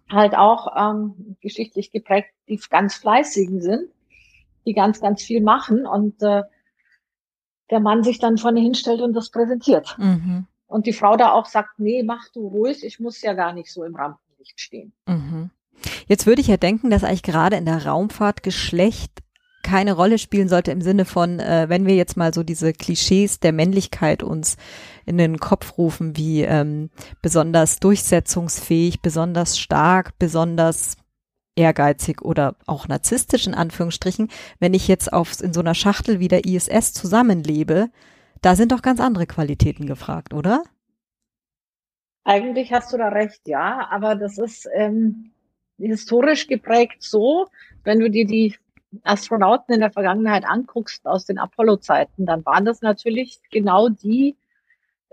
halt 0.09 0.37
auch 0.37 0.69
ähm, 0.77 1.37
geschichtlich 1.41 1.91
geprägt 1.91 2.29
die 2.49 2.61
ganz 2.71 2.95
fleißigen 2.95 3.61
sind, 3.61 3.91
die 4.67 4.75
ganz, 4.75 5.01
ganz 5.01 5.23
viel 5.23 5.41
machen 5.41 5.85
und 5.85 6.23
äh, 6.23 6.43
der 7.71 7.81
Mann 7.81 8.03
sich 8.03 8.19
dann 8.19 8.39
vorne 8.39 8.61
hinstellt 8.61 9.01
und 9.01 9.13
das 9.13 9.31
präsentiert. 9.31 9.97
Mhm. 9.99 10.47
Und 10.67 10.87
die 10.87 10.93
Frau 10.93 11.17
da 11.17 11.33
auch 11.33 11.47
sagt, 11.47 11.79
nee, 11.79 12.03
mach 12.03 12.29
du 12.33 12.47
ruhig, 12.49 12.85
ich 12.85 13.01
muss 13.01 13.23
ja 13.23 13.35
gar 13.35 13.53
nicht 13.53 13.73
so 13.73 13.85
im 13.85 13.95
Rampenlicht 13.95 14.61
stehen. 14.61 14.93
Mhm. 15.07 15.51
Jetzt 16.07 16.27
würde 16.27 16.41
ich 16.41 16.49
ja 16.49 16.57
denken, 16.57 16.91
dass 16.91 17.05
eigentlich 17.05 17.23
gerade 17.23 17.57
in 17.57 17.67
der 17.67 17.87
Raumfahrt 17.87 18.43
Geschlecht 18.43 19.23
keine 19.63 19.95
Rolle 19.95 20.19
spielen 20.19 20.49
sollte 20.49 20.71
im 20.71 20.81
Sinne 20.81 21.05
von, 21.05 21.41
äh, 21.41 21.67
wenn 21.69 21.87
wir 21.87 21.97
jetzt 21.97 22.17
mal 22.17 22.33
so 22.33 22.45
diese 22.45 22.73
Klischees 22.73 23.41
der 23.41 23.53
Männlichkeit 23.53 24.23
uns 24.23 24.57
in 25.05 25.19
den 25.19 25.39
Kopf 25.39 25.77
rufen, 25.77 26.17
wie 26.17 26.43
ähm, 26.43 26.91
besonders 27.21 27.81
durchsetzungsfähig, 27.81 29.03
besonders 29.03 29.59
stark, 29.59 30.17
besonders 30.21 30.97
ehrgeizig 31.57 32.23
oder 32.23 32.55
auch 32.67 32.87
narzisstisch 32.87 33.47
in 33.47 33.55
Anführungsstrichen, 33.55 34.29
wenn 34.61 34.75
ich 34.75 34.87
jetzt 34.89 35.13
auf, 35.13 35.41
in 35.41 35.53
so 35.53 35.61
einer 35.61 35.75
Schachtel 35.75 36.21
wie 36.21 36.29
der 36.29 36.45
ISS 36.45 36.93
zusammenlebe, 36.93 37.89
da 38.43 38.55
sind 38.55 38.73
doch 38.73 38.83
ganz 38.83 39.01
andere 39.01 39.27
Qualitäten 39.27 39.87
gefragt, 39.87 40.35
oder? 40.35 40.63
Eigentlich 42.25 42.73
hast 42.73 42.93
du 42.93 42.99
da 42.99 43.09
recht, 43.09 43.47
ja, 43.47 43.89
aber 43.91 44.15
das 44.15 44.39
ist 44.39 44.69
ähm, 44.75 45.31
historisch 45.79 46.47
geprägt 46.47 47.03
so, 47.03 47.47
wenn 47.85 48.01
du 48.01 48.11
dir 48.11 48.27
die 48.27 48.55
Astronauten 49.03 49.75
in 49.75 49.81
der 49.81 49.91
Vergangenheit 49.91 50.45
anguckst 50.45 51.07
aus 51.07 51.25
den 51.27 51.39
Apollo-Zeiten, 51.39 52.27
dann 52.27 52.45
waren 52.45 52.65
das 52.65 52.83
natürlich 52.83 53.41
genau 53.51 53.89
die, 53.89 54.37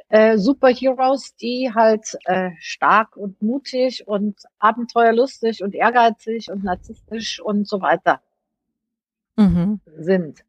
äh, 0.09 0.37
Superheroes, 0.37 1.35
die 1.35 1.71
halt 1.73 2.17
äh, 2.25 2.51
stark 2.59 3.17
und 3.17 3.41
mutig 3.41 4.07
und 4.07 4.35
abenteuerlustig 4.59 5.63
und 5.63 5.73
ehrgeizig 5.73 6.51
und 6.51 6.63
narzisstisch 6.63 7.39
und 7.39 7.67
so 7.67 7.81
weiter 7.81 8.21
mhm. 9.35 9.81
sind. 9.97 10.43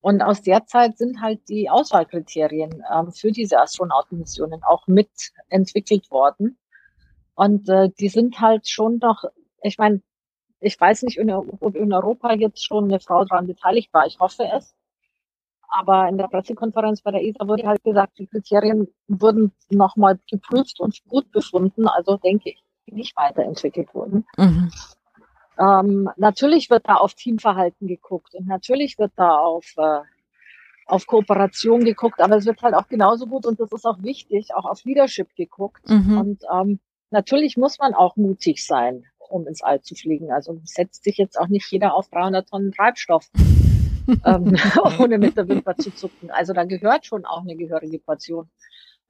Und 0.00 0.22
aus 0.22 0.42
der 0.42 0.66
Zeit 0.66 0.98
sind 0.98 1.20
halt 1.20 1.48
die 1.48 1.68
Auswahlkriterien 1.68 2.84
ähm, 2.92 3.10
für 3.12 3.32
diese 3.32 3.58
Astronautenmissionen 3.58 4.62
auch 4.62 4.86
mitentwickelt 4.86 6.10
worden. 6.10 6.56
Und 7.34 7.68
äh, 7.68 7.90
die 7.98 8.08
sind 8.08 8.40
halt 8.40 8.68
schon 8.68 8.98
noch, 8.98 9.24
ich 9.62 9.78
meine, 9.78 10.00
ich 10.60 10.80
weiß 10.80 11.02
nicht, 11.02 11.20
ob 11.20 11.76
in 11.76 11.92
Europa 11.92 12.32
jetzt 12.34 12.64
schon 12.64 12.84
eine 12.84 13.00
Frau 13.00 13.24
daran 13.24 13.46
beteiligt 13.46 13.92
war. 13.92 14.06
Ich 14.06 14.18
hoffe 14.18 14.44
es. 14.54 14.74
Aber 15.68 16.08
in 16.08 16.16
der 16.16 16.28
Pressekonferenz 16.28 17.02
bei 17.02 17.10
der 17.10 17.22
ESA 17.22 17.46
wurde 17.46 17.66
halt 17.66 17.82
gesagt, 17.84 18.18
die 18.18 18.26
Kriterien 18.26 18.88
wurden 19.06 19.52
nochmal 19.70 20.18
geprüft 20.30 20.80
und 20.80 20.98
gut 21.08 21.30
befunden. 21.30 21.86
Also 21.86 22.16
denke 22.16 22.50
ich, 22.50 22.62
nicht 22.86 23.16
weiterentwickelt 23.16 23.94
wurden. 23.94 24.24
Mhm. 24.36 24.70
Ähm, 25.58 26.08
natürlich 26.16 26.70
wird 26.70 26.88
da 26.88 26.94
auf 26.94 27.14
Teamverhalten 27.14 27.88
geguckt 27.88 28.34
und 28.34 28.46
natürlich 28.46 28.98
wird 28.98 29.12
da 29.16 29.36
auf, 29.38 29.66
äh, 29.76 30.00
auf 30.86 31.06
Kooperation 31.06 31.84
geguckt, 31.84 32.20
aber 32.20 32.36
es 32.36 32.46
wird 32.46 32.62
halt 32.62 32.74
auch 32.74 32.86
genauso 32.86 33.26
gut 33.26 33.44
und 33.44 33.58
das 33.58 33.72
ist 33.72 33.84
auch 33.84 34.02
wichtig, 34.02 34.54
auch 34.54 34.64
auf 34.64 34.84
Leadership 34.84 35.34
geguckt. 35.34 35.88
Mhm. 35.88 36.18
Und 36.18 36.44
ähm, 36.52 36.80
natürlich 37.10 37.56
muss 37.56 37.78
man 37.78 37.92
auch 37.94 38.16
mutig 38.16 38.64
sein, 38.64 39.04
um 39.18 39.46
ins 39.48 39.62
All 39.62 39.80
zu 39.82 39.96
fliegen. 39.96 40.32
Also 40.32 40.60
setzt 40.64 41.04
sich 41.04 41.16
jetzt 41.16 41.38
auch 41.38 41.48
nicht 41.48 41.70
jeder 41.70 41.94
auf 41.94 42.08
300 42.08 42.48
Tonnen 42.48 42.72
Treibstoff, 42.72 43.28
ähm, 44.24 44.56
ohne 44.98 45.18
mit 45.18 45.36
der 45.36 45.48
Wimper 45.48 45.76
zu 45.76 45.94
zucken. 45.94 46.30
Also 46.30 46.52
da 46.52 46.64
gehört 46.64 47.06
schon 47.06 47.24
auch 47.24 47.42
eine 47.42 47.56
gehörige 47.56 47.98
Portion 47.98 48.48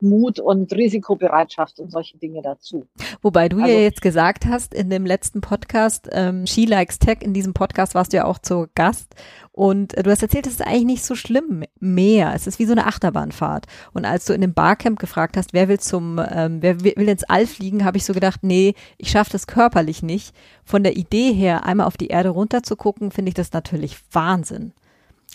Mut 0.00 0.38
und 0.38 0.72
Risikobereitschaft 0.72 1.80
und 1.80 1.90
solche 1.90 2.18
Dinge 2.18 2.40
dazu. 2.40 2.86
Wobei 3.20 3.48
du 3.48 3.56
also, 3.56 3.68
ja 3.68 3.80
jetzt 3.80 4.00
gesagt 4.00 4.46
hast 4.46 4.72
in 4.72 4.90
dem 4.90 5.04
letzten 5.04 5.40
Podcast, 5.40 6.08
ähm, 6.12 6.46
She 6.46 6.66
Likes 6.66 6.98
Tech, 6.98 7.18
in 7.20 7.34
diesem 7.34 7.52
Podcast 7.52 7.94
warst 7.94 8.12
du 8.12 8.18
ja 8.18 8.24
auch 8.24 8.38
zu 8.38 8.68
Gast 8.74 9.14
und 9.58 9.94
äh, 9.94 10.04
du 10.04 10.10
hast 10.10 10.22
erzählt, 10.22 10.46
es 10.46 10.54
ist 10.54 10.66
eigentlich 10.66 10.84
nicht 10.84 11.04
so 11.04 11.16
schlimm 11.16 11.64
mehr. 11.80 12.32
Es 12.34 12.46
ist 12.46 12.60
wie 12.60 12.64
so 12.64 12.72
eine 12.72 12.86
Achterbahnfahrt. 12.86 13.66
Und 13.92 14.04
als 14.04 14.24
du 14.24 14.32
in 14.32 14.40
dem 14.40 14.54
Barcamp 14.54 15.00
gefragt 15.00 15.36
hast, 15.36 15.52
wer 15.52 15.68
will 15.68 15.80
zum, 15.80 16.20
ähm, 16.30 16.62
wer 16.62 16.80
will 16.80 17.08
ins 17.08 17.24
All 17.24 17.46
fliegen, 17.46 17.84
habe 17.84 17.96
ich 17.96 18.04
so 18.04 18.12
gedacht, 18.12 18.40
nee, 18.42 18.74
ich 18.98 19.10
schaffe 19.10 19.32
das 19.32 19.48
körperlich 19.48 20.02
nicht. 20.02 20.32
Von 20.64 20.84
der 20.84 20.96
Idee 20.96 21.32
her, 21.32 21.66
einmal 21.66 21.88
auf 21.88 21.96
die 21.96 22.06
Erde 22.06 22.28
runter 22.28 22.62
zu 22.62 22.76
gucken, 22.76 23.10
finde 23.10 23.30
ich 23.30 23.34
das 23.34 23.52
natürlich 23.52 23.96
Wahnsinn. 24.12 24.74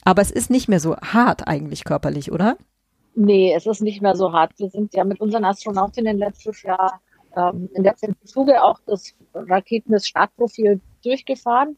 Aber 0.06 0.22
es 0.22 0.32
ist 0.32 0.50
nicht 0.50 0.68
mehr 0.68 0.80
so 0.80 0.96
hart 0.98 1.48
eigentlich 1.48 1.84
körperlich, 1.84 2.32
oder? 2.32 2.58
Nee, 3.16 3.54
es 3.54 3.66
ist 3.66 3.82
nicht 3.82 4.02
mehr 4.02 4.16
so 4.16 4.34
hart. 4.34 4.52
Wir 4.58 4.70
sind 4.70 4.94
ja 4.94 5.04
mit 5.04 5.22
unseren 5.22 5.46
Astronautinnen 5.46 6.18
letztes 6.18 6.64
Jahr 6.64 7.00
ähm, 7.36 7.70
in 7.74 7.84
der 7.84 7.96
Zuge 8.24 8.64
auch 8.64 8.80
das 8.86 9.14
Raketen 9.34 9.92
des 9.92 10.08
Startprofil 10.08 10.82
durchgefahren. 11.04 11.78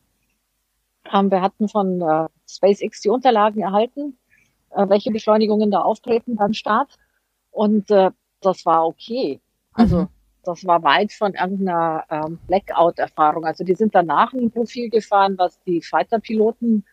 Ähm, 1.14 1.30
wir 1.30 1.42
hatten 1.42 1.68
von 1.68 2.02
äh, 2.02 2.28
SpaceX 2.50 3.02
die 3.02 3.10
Unterlagen 3.10 3.62
erhalten, 3.62 4.18
äh, 4.72 4.88
welche 4.90 5.12
Beschleunigungen 5.12 5.72
da 5.72 5.82
auftreten 5.82 6.36
beim 6.36 6.54
Start. 6.54 6.96
Und 7.52 7.92
äh, 7.92 8.12
das 8.42 8.66
war 8.66 8.86
okay. 8.88 9.42
Also 9.74 10.04
mhm. 10.04 10.08
das 10.44 10.66
war 10.66 10.84
weit 10.84 11.12
von 11.12 11.34
irgendeiner 11.34 12.06
ähm, 12.10 12.40
Blackout-Erfahrung. 12.48 13.46
Also 13.46 13.64
die 13.64 13.76
sind 13.76 13.94
danach 13.94 14.34
ein 14.34 14.52
Profil 14.52 14.90
gefahren, 14.90 15.36
was 15.38 15.62
die 15.64 15.82
Fighter-Piloten 15.82 16.86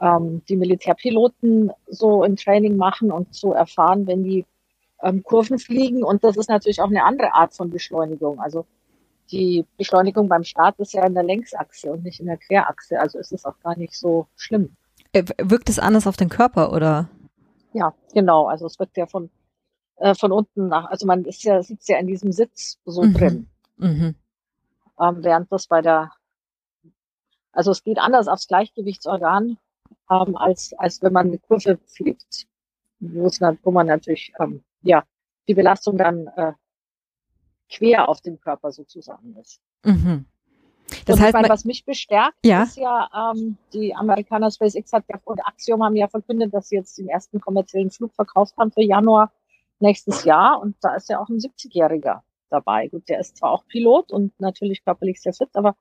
ähm, 0.00 0.42
die 0.48 0.56
Militärpiloten 0.56 1.72
so 1.86 2.24
im 2.24 2.36
Training 2.36 2.76
machen 2.76 3.12
und 3.12 3.34
so 3.34 3.52
erfahren, 3.52 4.06
wenn 4.06 4.24
die 4.24 4.46
ähm, 5.02 5.22
Kurven 5.22 5.58
fliegen. 5.58 6.02
Und 6.02 6.24
das 6.24 6.36
ist 6.36 6.48
natürlich 6.48 6.80
auch 6.80 6.88
eine 6.88 7.04
andere 7.04 7.34
Art 7.34 7.54
von 7.54 7.70
Beschleunigung. 7.70 8.40
Also 8.40 8.66
die 9.30 9.64
Beschleunigung 9.76 10.28
beim 10.28 10.44
Start 10.44 10.78
ist 10.80 10.92
ja 10.92 11.06
in 11.06 11.14
der 11.14 11.22
Längsachse 11.22 11.92
und 11.92 12.02
nicht 12.02 12.20
in 12.20 12.26
der 12.26 12.38
Querachse. 12.38 12.98
Also 12.98 13.18
ist 13.18 13.32
es 13.32 13.44
auch 13.44 13.58
gar 13.62 13.76
nicht 13.76 13.94
so 13.94 14.26
schlimm. 14.36 14.76
Äh, 15.12 15.24
wirkt 15.42 15.68
es 15.68 15.78
anders 15.78 16.06
auf 16.06 16.16
den 16.16 16.28
Körper, 16.28 16.72
oder? 16.72 17.08
Ja, 17.72 17.94
genau. 18.14 18.46
Also 18.46 18.66
es 18.66 18.78
wirkt 18.78 18.96
ja 18.96 19.06
von, 19.06 19.30
äh, 19.96 20.14
von 20.14 20.32
unten 20.32 20.68
nach, 20.68 20.86
also 20.86 21.06
man 21.06 21.24
ist 21.24 21.44
ja, 21.44 21.62
sitzt 21.62 21.88
ja 21.88 21.98
in 21.98 22.06
diesem 22.06 22.32
Sitz 22.32 22.78
so 22.84 23.02
mhm. 23.02 23.14
drin. 23.14 23.50
Mhm. 23.76 24.14
Ähm, 24.98 25.16
während 25.24 25.52
das 25.52 25.66
bei 25.66 25.82
der, 25.82 26.10
also 27.52 27.70
es 27.70 27.84
geht 27.84 27.98
anders 27.98 28.28
aufs 28.28 28.48
Gleichgewichtsorgan 28.48 29.58
ähm, 30.10 30.36
als, 30.36 30.72
als 30.74 31.02
wenn 31.02 31.12
man 31.12 31.28
eine 31.28 31.38
Kurve 31.38 31.78
fliegt, 31.86 32.46
wo, 32.98 33.26
es 33.26 33.40
wo 33.40 33.70
man 33.70 33.86
natürlich 33.86 34.32
ähm, 34.40 34.62
ja, 34.82 35.04
die 35.48 35.54
Belastung 35.54 35.96
dann 35.96 36.26
äh, 36.36 36.52
quer 37.70 38.08
auf 38.08 38.20
dem 38.20 38.40
Körper 38.40 38.72
sozusagen 38.72 39.36
ist. 39.36 39.60
Mhm. 39.84 40.26
Das 41.06 41.16
und 41.16 41.22
heißt, 41.22 41.34
meine, 41.34 41.48
was 41.48 41.64
mich 41.64 41.84
bestärkt, 41.84 42.36
ja. 42.44 42.64
ist 42.64 42.76
ja, 42.76 43.08
ähm, 43.32 43.56
die 43.72 43.94
Amerikaner 43.94 44.50
SpaceX 44.50 44.92
hat 44.92 45.04
ja 45.08 45.18
der 45.36 45.46
Axiom 45.46 45.82
haben 45.82 45.94
ja 45.94 46.08
verkündet, 46.08 46.52
dass 46.52 46.68
sie 46.68 46.76
jetzt 46.76 46.98
den 46.98 47.08
ersten 47.08 47.40
kommerziellen 47.40 47.90
Flug 47.90 48.12
verkauft 48.14 48.56
haben 48.58 48.72
für 48.72 48.82
Januar 48.82 49.32
nächstes 49.78 50.24
Jahr. 50.24 50.60
Und 50.60 50.76
da 50.80 50.96
ist 50.96 51.08
ja 51.08 51.20
auch 51.20 51.28
ein 51.28 51.38
70-Jähriger 51.38 52.22
dabei. 52.50 52.88
Gut, 52.88 53.08
der 53.08 53.20
ist 53.20 53.36
zwar 53.36 53.52
auch 53.52 53.64
Pilot 53.66 54.10
und 54.10 54.38
natürlich 54.40 54.84
körperlich 54.84 55.20
sehr 55.20 55.32
fit, 55.32 55.50
aber 55.54 55.76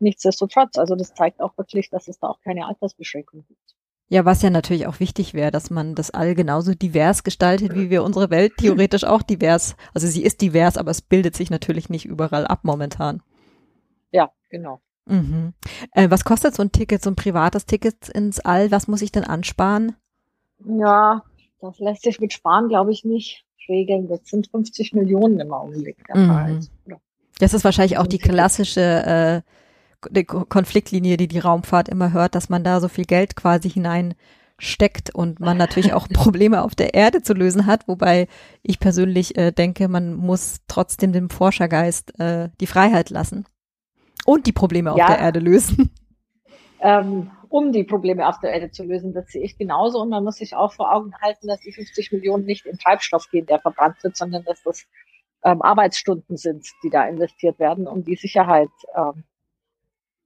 nichtsdestotrotz, 0.00 0.78
also 0.78 0.94
das 0.94 1.14
zeigt 1.14 1.40
auch 1.40 1.56
wirklich, 1.56 1.90
dass 1.90 2.08
es 2.08 2.18
da 2.18 2.28
auch 2.28 2.40
keine 2.40 2.66
Altersbeschränkung 2.66 3.44
gibt. 3.46 3.74
Ja, 4.10 4.24
was 4.24 4.40
ja 4.40 4.48
natürlich 4.48 4.86
auch 4.86 5.00
wichtig 5.00 5.34
wäre, 5.34 5.50
dass 5.50 5.68
man 5.68 5.94
das 5.94 6.10
All 6.10 6.34
genauso 6.34 6.74
divers 6.74 7.24
gestaltet, 7.24 7.74
wie 7.74 7.90
wir 7.90 8.02
unsere 8.02 8.30
Welt 8.30 8.54
theoretisch 8.56 9.04
auch 9.04 9.20
divers. 9.22 9.76
Also 9.92 10.06
sie 10.06 10.22
ist 10.22 10.40
divers, 10.40 10.78
aber 10.78 10.90
es 10.90 11.02
bildet 11.02 11.36
sich 11.36 11.50
natürlich 11.50 11.90
nicht 11.90 12.06
überall 12.06 12.46
ab 12.46 12.60
momentan. 12.62 13.22
Ja, 14.10 14.30
genau. 14.48 14.80
Mhm. 15.04 15.52
Äh, 15.92 16.08
was 16.10 16.24
kostet 16.24 16.54
so 16.54 16.62
ein 16.62 16.72
Ticket, 16.72 17.02
so 17.02 17.10
ein 17.10 17.16
privates 17.16 17.66
Ticket 17.66 18.08
ins 18.08 18.40
All? 18.40 18.70
Was 18.70 18.88
muss 18.88 19.02
ich 19.02 19.12
denn 19.12 19.24
ansparen? 19.24 19.94
Ja, 20.64 21.22
das 21.60 21.78
lässt 21.78 22.02
sich 22.02 22.18
mit 22.18 22.32
Sparen, 22.32 22.68
glaube 22.68 22.92
ich, 22.92 23.04
nicht 23.04 23.44
regeln. 23.68 24.08
Das 24.08 24.20
sind 24.24 24.48
50 24.50 24.94
Millionen 24.94 25.38
im 25.38 25.52
Augenblick. 25.52 25.98
Mhm. 26.14 26.66
Das 27.38 27.52
ist 27.52 27.64
wahrscheinlich 27.64 27.98
auch 27.98 28.06
die 28.06 28.18
klassische 28.18 28.80
äh, 28.80 29.50
die 30.10 30.24
Konfliktlinie, 30.24 31.16
die 31.16 31.28
die 31.28 31.38
Raumfahrt 31.38 31.88
immer 31.88 32.12
hört, 32.12 32.34
dass 32.34 32.48
man 32.48 32.64
da 32.64 32.80
so 32.80 32.88
viel 32.88 33.04
Geld 33.04 33.36
quasi 33.36 33.70
hineinsteckt 33.70 35.14
und 35.14 35.40
man 35.40 35.56
natürlich 35.56 35.92
auch 35.92 36.08
Probleme 36.12 36.62
auf 36.62 36.74
der 36.74 36.94
Erde 36.94 37.22
zu 37.22 37.34
lösen 37.34 37.66
hat, 37.66 37.88
wobei 37.88 38.28
ich 38.62 38.80
persönlich 38.80 39.36
äh, 39.36 39.52
denke, 39.52 39.88
man 39.88 40.14
muss 40.14 40.60
trotzdem 40.68 41.12
dem 41.12 41.30
Forschergeist 41.30 42.18
äh, 42.20 42.50
die 42.60 42.66
Freiheit 42.66 43.10
lassen 43.10 43.46
und 44.24 44.46
die 44.46 44.52
Probleme 44.52 44.92
auf 44.92 44.98
ja, 44.98 45.08
der 45.08 45.18
Erde 45.18 45.40
lösen. 45.40 45.90
Ähm, 46.80 47.32
um 47.48 47.72
die 47.72 47.82
Probleme 47.82 48.28
auf 48.28 48.38
der 48.40 48.52
Erde 48.52 48.70
zu 48.70 48.84
lösen, 48.84 49.12
das 49.12 49.28
sehe 49.32 49.42
ich 49.42 49.58
genauso. 49.58 50.00
Und 50.00 50.10
man 50.10 50.22
muss 50.22 50.36
sich 50.36 50.54
auch 50.54 50.72
vor 50.72 50.92
Augen 50.92 51.12
halten, 51.20 51.48
dass 51.48 51.60
die 51.60 51.72
50 51.72 52.12
Millionen 52.12 52.44
nicht 52.44 52.66
in 52.66 52.78
Treibstoff 52.78 53.28
gehen, 53.30 53.46
der 53.46 53.58
verbrannt 53.58 53.96
wird, 54.04 54.16
sondern 54.16 54.44
dass 54.44 54.62
das 54.62 54.86
ähm, 55.42 55.62
Arbeitsstunden 55.62 56.36
sind, 56.36 56.66
die 56.82 56.90
da 56.90 57.08
investiert 57.08 57.58
werden, 57.58 57.86
um 57.86 58.04
die 58.04 58.16
Sicherheit 58.16 58.70
ähm, 58.94 59.24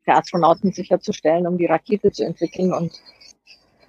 der 0.06 0.18
Astronauten 0.18 0.72
sicherzustellen, 0.72 1.46
um 1.46 1.58
die 1.58 1.66
Rakete 1.66 2.10
zu 2.10 2.24
entwickeln 2.24 2.72
und 2.72 3.00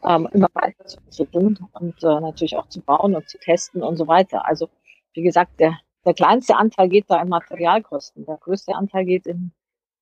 ähm, 0.04 0.28
immer 0.34 0.50
weiter 0.54 0.86
zu 0.86 0.98
entwickeln 1.00 1.58
und 1.74 2.04
äh, 2.04 2.20
natürlich 2.20 2.56
auch 2.58 2.68
zu 2.68 2.82
bauen 2.82 3.16
und 3.16 3.28
zu 3.30 3.38
testen 3.40 3.82
und 3.82 3.98
so 3.98 4.08
weiter. 4.08 4.46
Also 4.46 4.70
wie 5.14 5.24
gesagt, 5.24 5.60
der, 5.60 5.78
der 6.06 6.14
kleinste 6.14 6.56
Anteil 6.56 6.90
geht 6.90 7.06
da 7.08 7.22
in 7.22 7.30
Materialkosten, 7.30 8.26
der 8.26 8.38
größte 8.38 8.76
Anteil 8.76 9.06
geht 9.06 9.26
in, 9.26 9.52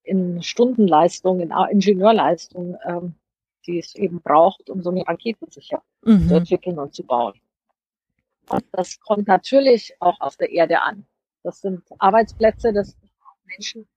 in 0.03 0.41
Stundenleistung, 0.41 1.39
in 1.39 1.51
Ingenieurleistung, 1.51 2.77
ähm, 2.85 3.15
die 3.67 3.79
es 3.79 3.95
eben 3.95 4.21
braucht, 4.21 4.69
um 4.69 4.81
so 4.81 4.89
eine 4.89 5.07
Rakete 5.07 5.45
sicher 5.49 5.83
mhm. 6.03 6.27
zu 6.27 6.35
entwickeln 6.35 6.79
und 6.79 6.93
zu 6.93 7.03
bauen. 7.03 7.39
Und 8.49 8.65
das 8.71 8.99
kommt 8.99 9.27
natürlich 9.27 9.95
auch 9.99 10.19
auf 10.19 10.35
der 10.35 10.49
Erde 10.49 10.81
an. 10.81 11.05
Das 11.43 11.61
sind 11.61 11.83
Arbeitsplätze, 11.99 12.73
das 12.73 12.91
sind 12.91 13.11
Menschen, 13.45 13.87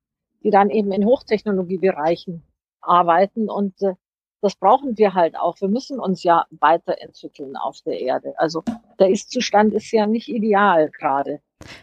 die 0.44 0.50
dann 0.50 0.70
eben 0.70 0.92
in 0.92 1.06
Hochtechnologiebereichen 1.06 2.42
arbeiten. 2.80 3.50
Und 3.50 3.80
äh, 3.82 3.94
das 4.40 4.54
brauchen 4.54 4.96
wir 4.98 5.14
halt 5.14 5.36
auch. 5.36 5.60
Wir 5.60 5.68
müssen 5.68 5.98
uns 5.98 6.22
ja 6.22 6.44
weiterentwickeln 6.50 7.56
auf 7.56 7.80
der 7.86 7.98
Erde. 7.98 8.34
Also 8.36 8.62
der 9.00 9.08
Ist-Zustand 9.10 9.72
ist 9.72 9.90
ja 9.90 10.06
nicht 10.06 10.28
ideal 10.28 10.90
gerade. 10.90 11.40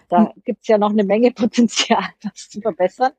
Da 0.10 0.28
hm. 0.28 0.44
gibt's 0.46 0.68
ja 0.68 0.78
noch 0.78 0.92
eine 0.92 1.04
Menge 1.04 1.32
Potenzial, 1.36 2.06
das 2.22 2.50
zu 2.50 2.62
verbessern. 2.62 3.12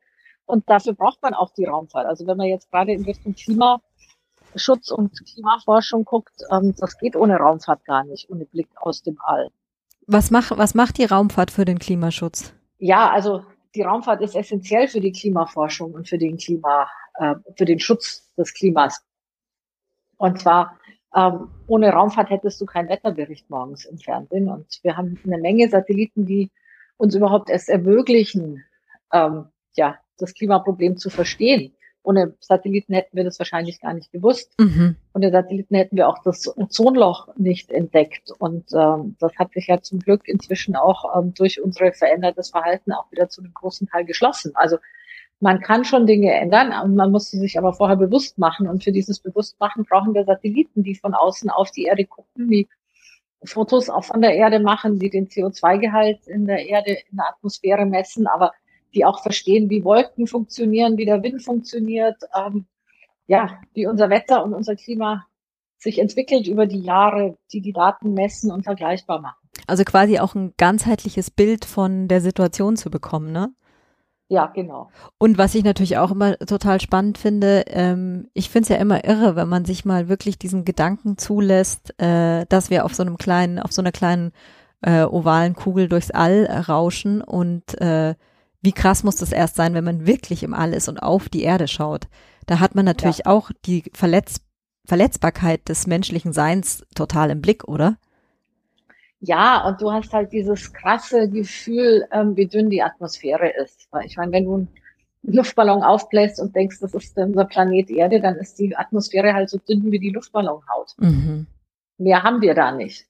Und 0.45 0.69
dafür 0.69 0.93
braucht 0.93 1.21
man 1.21 1.33
auch 1.33 1.51
die 1.51 1.65
Raumfahrt. 1.65 2.05
Also 2.05 2.25
wenn 2.25 2.37
man 2.37 2.47
jetzt 2.47 2.71
gerade 2.71 2.93
in 2.93 3.03
Richtung 3.03 3.33
Klimaschutz 3.35 4.91
und 4.91 5.11
Klimaforschung 5.25 6.05
guckt, 6.05 6.35
ähm, 6.51 6.73
das 6.77 6.97
geht 6.97 7.15
ohne 7.15 7.35
Raumfahrt 7.37 7.83
gar 7.85 8.05
nicht, 8.05 8.29
ohne 8.29 8.45
Blick 8.45 8.69
aus 8.75 9.03
dem 9.03 9.17
All. 9.21 9.49
Was 10.05 10.31
macht, 10.31 10.57
was 10.57 10.73
macht 10.73 10.97
die 10.97 11.05
Raumfahrt 11.05 11.51
für 11.51 11.63
den 11.63 11.79
Klimaschutz? 11.79 12.53
Ja, 12.77 13.09
also 13.09 13.43
die 13.75 13.81
Raumfahrt 13.81 14.21
ist 14.21 14.35
essentiell 14.35 14.87
für 14.87 15.01
die 15.01 15.11
Klimaforschung 15.11 15.93
und 15.93 16.07
für 16.07 16.17
den 16.17 16.37
Klima, 16.37 16.89
äh, 17.15 17.35
für 17.57 17.65
den 17.65 17.79
Schutz 17.79 18.31
des 18.35 18.53
Klimas. 18.53 19.03
Und 20.17 20.39
zwar 20.39 20.79
ähm, 21.15 21.49
ohne 21.67 21.91
Raumfahrt 21.91 22.29
hättest 22.29 22.59
du 22.59 22.65
keinen 22.65 22.89
Wetterbericht 22.89 23.49
morgens 23.49 23.85
im 23.85 23.97
Fernsehen. 23.97 24.49
Und 24.49 24.79
wir 24.83 24.97
haben 24.97 25.19
eine 25.25 25.37
Menge 25.37 25.69
Satelliten, 25.69 26.25
die 26.25 26.51
uns 26.97 27.15
überhaupt 27.15 27.49
erst 27.49 27.69
ermöglichen, 27.69 28.63
ähm, 29.11 29.45
ja, 29.75 29.99
das 30.17 30.33
Klimaproblem 30.33 30.97
zu 30.97 31.09
verstehen. 31.09 31.73
Ohne 32.03 32.35
Satelliten 32.39 32.93
hätten 32.93 33.15
wir 33.15 33.23
das 33.23 33.39
wahrscheinlich 33.39 33.79
gar 33.79 33.93
nicht 33.93 34.11
gewusst. 34.11 34.53
Mhm. 34.59 34.97
Ohne 35.13 35.31
Satelliten 35.31 35.75
hätten 35.75 35.95
wir 35.95 36.09
auch 36.09 36.21
das 36.23 36.55
Ozonloch 36.57 37.29
nicht 37.37 37.71
entdeckt. 37.71 38.31
Und 38.37 38.65
ähm, 38.73 39.15
das 39.19 39.33
hat 39.37 39.53
sich 39.53 39.67
ja 39.67 39.81
zum 39.81 39.99
Glück 39.99 40.27
inzwischen 40.27 40.75
auch 40.75 41.17
ähm, 41.17 41.33
durch 41.33 41.61
unser 41.61 41.93
verändertes 41.93 42.49
Verhalten 42.49 42.91
auch 42.91 43.09
wieder 43.11 43.29
zu 43.29 43.41
einem 43.41 43.53
großen 43.53 43.87
Teil 43.87 44.03
geschlossen. 44.03 44.51
Also 44.55 44.77
man 45.39 45.59
kann 45.59 45.85
schon 45.85 46.05
Dinge 46.05 46.33
ändern, 46.33 46.73
und 46.83 46.95
man 46.95 47.11
muss 47.11 47.29
sie 47.29 47.39
sich 47.39 47.57
aber 47.57 47.73
vorher 47.73 47.97
bewusst 47.97 48.37
machen. 48.37 48.67
Und 48.67 48.83
für 48.83 48.91
dieses 48.91 49.19
Bewusstmachen 49.19 49.85
brauchen 49.85 50.13
wir 50.13 50.25
Satelliten, 50.25 50.83
die 50.83 50.95
von 50.95 51.13
außen 51.13 51.49
auf 51.49 51.71
die 51.71 51.83
Erde 51.83 52.05
gucken, 52.05 52.49
die 52.49 52.67
Fotos 53.45 53.89
auch 53.89 54.05
von 54.05 54.21
der 54.21 54.35
Erde 54.35 54.59
machen, 54.59 54.99
die 54.99 55.09
den 55.09 55.27
CO2-Gehalt 55.27 56.27
in 56.27 56.45
der 56.45 56.65
Erde, 56.65 56.97
in 57.09 57.17
der 57.17 57.29
Atmosphäre 57.29 57.85
messen, 57.85 58.27
aber 58.27 58.53
die 58.93 59.05
auch 59.05 59.21
verstehen, 59.21 59.69
wie 59.69 59.83
Wolken 59.83 60.27
funktionieren, 60.27 60.97
wie 60.97 61.05
der 61.05 61.23
Wind 61.23 61.43
funktioniert, 61.43 62.17
ähm, 62.35 62.65
ja, 63.27 63.59
wie 63.73 63.87
unser 63.87 64.09
Wetter 64.09 64.43
und 64.43 64.53
unser 64.53 64.75
Klima 64.75 65.25
sich 65.77 65.99
entwickelt 65.99 66.47
über 66.47 66.65
die 66.65 66.81
Jahre, 66.81 67.37
die 67.51 67.61
die 67.61 67.73
Daten 67.73 68.13
messen 68.13 68.51
und 68.51 68.63
vergleichbar 68.63 69.19
machen. 69.21 69.49
Also 69.67 69.83
quasi 69.83 70.19
auch 70.19 70.35
ein 70.35 70.53
ganzheitliches 70.57 71.29
Bild 71.31 71.65
von 71.65 72.07
der 72.07 72.21
Situation 72.21 72.75
zu 72.77 72.89
bekommen, 72.89 73.31
ne? 73.31 73.53
Ja, 74.29 74.47
genau. 74.47 74.89
Und 75.19 75.37
was 75.37 75.53
ich 75.53 75.63
natürlich 75.63 75.97
auch 75.97 76.09
immer 76.09 76.37
total 76.37 76.81
spannend 76.81 77.17
finde, 77.17 77.65
ähm, 77.67 78.29
ich 78.33 78.49
finde 78.49 78.63
es 78.63 78.69
ja 78.69 78.77
immer 78.77 79.03
irre, 79.03 79.35
wenn 79.35 79.49
man 79.49 79.65
sich 79.65 79.85
mal 79.85 80.09
wirklich 80.09 80.39
diesen 80.39 80.65
Gedanken 80.65 81.17
zulässt, 81.17 81.93
äh, 82.01 82.45
dass 82.47 82.69
wir 82.69 82.85
auf 82.85 82.95
so 82.95 83.03
einem 83.03 83.17
kleinen, 83.17 83.59
auf 83.59 83.71
so 83.71 83.81
einer 83.81 83.91
kleinen 83.91 84.31
äh, 84.81 85.03
ovalen 85.03 85.53
Kugel 85.53 85.87
durchs 85.87 86.09
All 86.09 86.45
rauschen 86.45 87.21
und 87.21 87.79
äh, 87.79 88.15
wie 88.63 88.71
krass 88.71 89.03
muss 89.03 89.17
das 89.17 89.31
erst 89.31 89.55
sein, 89.55 89.75
wenn 89.75 89.83
man 89.83 90.07
wirklich 90.07 90.41
im 90.41 90.53
All 90.53 90.73
ist 90.73 90.87
und 90.89 91.03
auf 91.03 91.29
die 91.29 91.43
Erde 91.43 91.67
schaut. 91.67 92.07
Da 92.47 92.59
hat 92.59 92.75
man 92.75 92.85
natürlich 92.85 93.19
ja. 93.19 93.25
auch 93.27 93.51
die 93.65 93.83
Verletz 93.93 94.41
Verletzbarkeit 94.85 95.69
des 95.69 95.87
menschlichen 95.87 96.33
Seins 96.33 96.85
total 96.93 97.29
im 97.29 97.41
Blick, 97.41 97.65
oder? 97.65 97.97
Ja, 99.21 99.65
und 99.65 99.81
du 99.81 99.91
hast 99.93 100.11
halt 100.11 100.33
dieses 100.33 100.73
krasse 100.73 101.29
Gefühl, 101.29 102.05
ähm, 102.11 102.35
wie 102.35 102.47
dünn 102.47 102.69
die 102.69 102.83
Atmosphäre 102.83 103.49
ist. 103.63 103.87
Weil 103.91 104.05
ich 104.05 104.17
meine, 104.17 104.33
wenn 104.33 104.43
du 104.43 104.55
einen 104.55 104.67
Luftballon 105.23 105.83
aufbläst 105.83 106.41
und 106.41 106.53
denkst, 106.53 106.79
das 106.81 106.93
ist 106.93 107.17
unser 107.17 107.45
Planet 107.45 107.89
Erde, 107.89 108.19
dann 108.19 108.35
ist 108.35 108.59
die 108.59 108.75
Atmosphäre 108.75 109.33
halt 109.33 109.49
so 109.49 109.57
dünn 109.57 109.89
wie 109.89 109.99
die 109.99 110.09
Luftballonhaut. 110.09 110.95
Mhm. 110.97 111.47
Mehr 111.97 112.23
haben 112.23 112.41
wir 112.41 112.53
da 112.53 112.73
nicht. 112.73 113.07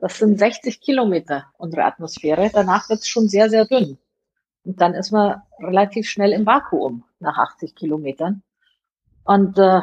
Das 0.00 0.18
sind 0.18 0.36
60 0.36 0.80
Kilometer 0.80 1.46
unsere 1.58 1.84
Atmosphäre. 1.84 2.50
Danach 2.52 2.88
wird 2.88 2.98
es 2.98 3.08
schon 3.08 3.28
sehr, 3.28 3.48
sehr 3.48 3.66
dünn. 3.66 3.98
Und 4.64 4.80
dann 4.80 4.94
ist 4.94 5.10
man 5.10 5.42
relativ 5.58 6.08
schnell 6.08 6.32
im 6.32 6.46
Vakuum 6.46 7.04
nach 7.18 7.38
80 7.38 7.74
Kilometern. 7.74 8.42
Und 9.24 9.58
äh, 9.58 9.82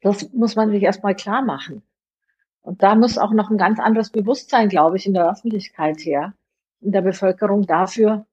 das 0.00 0.32
muss 0.32 0.56
man 0.56 0.70
sich 0.70 0.82
erstmal 0.82 1.14
klar 1.14 1.42
machen. 1.42 1.82
Und 2.62 2.82
da 2.82 2.94
muss 2.94 3.18
auch 3.18 3.32
noch 3.32 3.50
ein 3.50 3.58
ganz 3.58 3.78
anderes 3.78 4.10
Bewusstsein, 4.10 4.68
glaube 4.68 4.96
ich, 4.96 5.06
in 5.06 5.14
der 5.14 5.30
Öffentlichkeit 5.30 6.00
her, 6.00 6.32
in 6.80 6.92
der 6.92 7.02
Bevölkerung 7.02 7.66
dafür, 7.66 8.26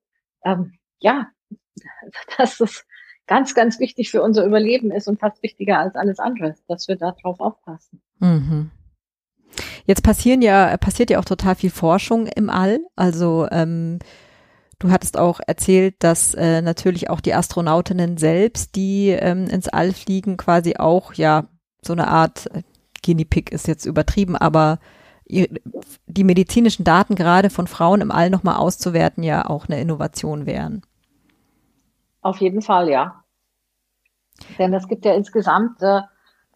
ähm, 0.45 0.73
ja, 0.99 1.27
dass 2.37 2.57
das 2.57 2.85
ganz, 3.27 3.53
ganz 3.55 3.79
wichtig 3.79 4.11
für 4.11 4.21
unser 4.21 4.45
Überleben 4.45 4.91
ist 4.91 5.07
und 5.07 5.19
fast 5.19 5.43
wichtiger 5.43 5.79
als 5.79 5.95
alles 5.95 6.19
andere, 6.19 6.55
dass 6.67 6.87
wir 6.87 6.95
darauf 6.95 7.39
aufpassen. 7.39 8.01
Mhm. 8.19 8.71
Jetzt 9.85 10.03
passieren 10.03 10.41
ja, 10.41 10.77
passiert 10.77 11.09
ja 11.09 11.19
auch 11.19 11.25
total 11.25 11.55
viel 11.55 11.69
Forschung 11.69 12.27
im 12.27 12.49
All. 12.49 12.79
Also 12.95 13.47
ähm, 13.51 13.99
Du 14.81 14.89
hattest 14.89 15.15
auch 15.15 15.39
erzählt, 15.45 15.93
dass 15.99 16.33
äh, 16.33 16.59
natürlich 16.63 17.11
auch 17.11 17.21
die 17.21 17.35
Astronautinnen 17.35 18.17
selbst, 18.17 18.75
die 18.75 19.09
ähm, 19.09 19.45
ins 19.45 19.67
All 19.69 19.91
fliegen, 19.93 20.37
quasi 20.37 20.77
auch 20.77 21.13
ja 21.13 21.45
so 21.83 21.93
eine 21.93 22.07
Art 22.07 22.47
äh, 22.47 22.63
Guinea 23.05 23.27
Pig 23.29 23.51
ist 23.51 23.67
jetzt 23.67 23.85
übertrieben, 23.85 24.35
aber 24.35 24.79
die 25.27 26.23
medizinischen 26.23 26.83
Daten 26.83 27.13
gerade 27.13 27.51
von 27.51 27.67
Frauen 27.67 28.01
im 28.01 28.09
All 28.11 28.31
nochmal 28.31 28.57
auszuwerten, 28.57 29.23
ja 29.23 29.47
auch 29.47 29.69
eine 29.69 29.79
Innovation 29.79 30.47
wären. 30.47 30.81
Auf 32.21 32.37
jeden 32.37 32.63
Fall, 32.63 32.89
ja. 32.89 33.23
Denn 34.57 34.73
es 34.73 34.87
gibt 34.87 35.05
ja 35.05 35.13
insgesamt 35.13 35.79
äh, 35.83 36.01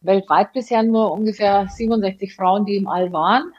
weltweit 0.01 0.51
bisher 0.51 0.81
nur 0.81 1.11
ungefähr 1.11 1.67
67 1.69 2.35
Frauen, 2.35 2.65
die 2.65 2.75
im 2.75 2.88
All 2.88 3.13
waren 3.13 3.53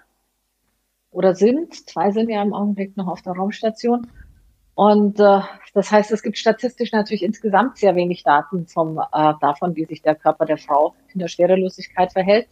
oder 1.11 1.37
sind. 1.37 1.88
Zwei 1.88 2.11
sind 2.11 2.29
ja 2.29 2.42
im 2.42 2.52
Augenblick 2.52 2.96
noch 2.96 3.07
auf 3.07 3.22
der 3.22 3.35
Raumstation. 3.35 4.09
Und 4.76 5.18
äh, 5.20 5.40
das 5.72 5.90
heißt, 5.90 6.12
es 6.12 6.22
gibt 6.22 6.36
statistisch 6.36 6.92
natürlich 6.92 7.22
insgesamt 7.22 7.78
sehr 7.78 7.96
wenig 7.96 8.24
Daten 8.24 8.66
vom, 8.66 8.98
äh, 8.98 9.32
davon, 9.40 9.74
wie 9.74 9.86
sich 9.86 10.02
der 10.02 10.14
Körper 10.14 10.44
der 10.44 10.58
Frau 10.58 10.94
in 11.14 11.18
der 11.18 11.28
Schwerelosigkeit 11.28 12.12
verhält. 12.12 12.46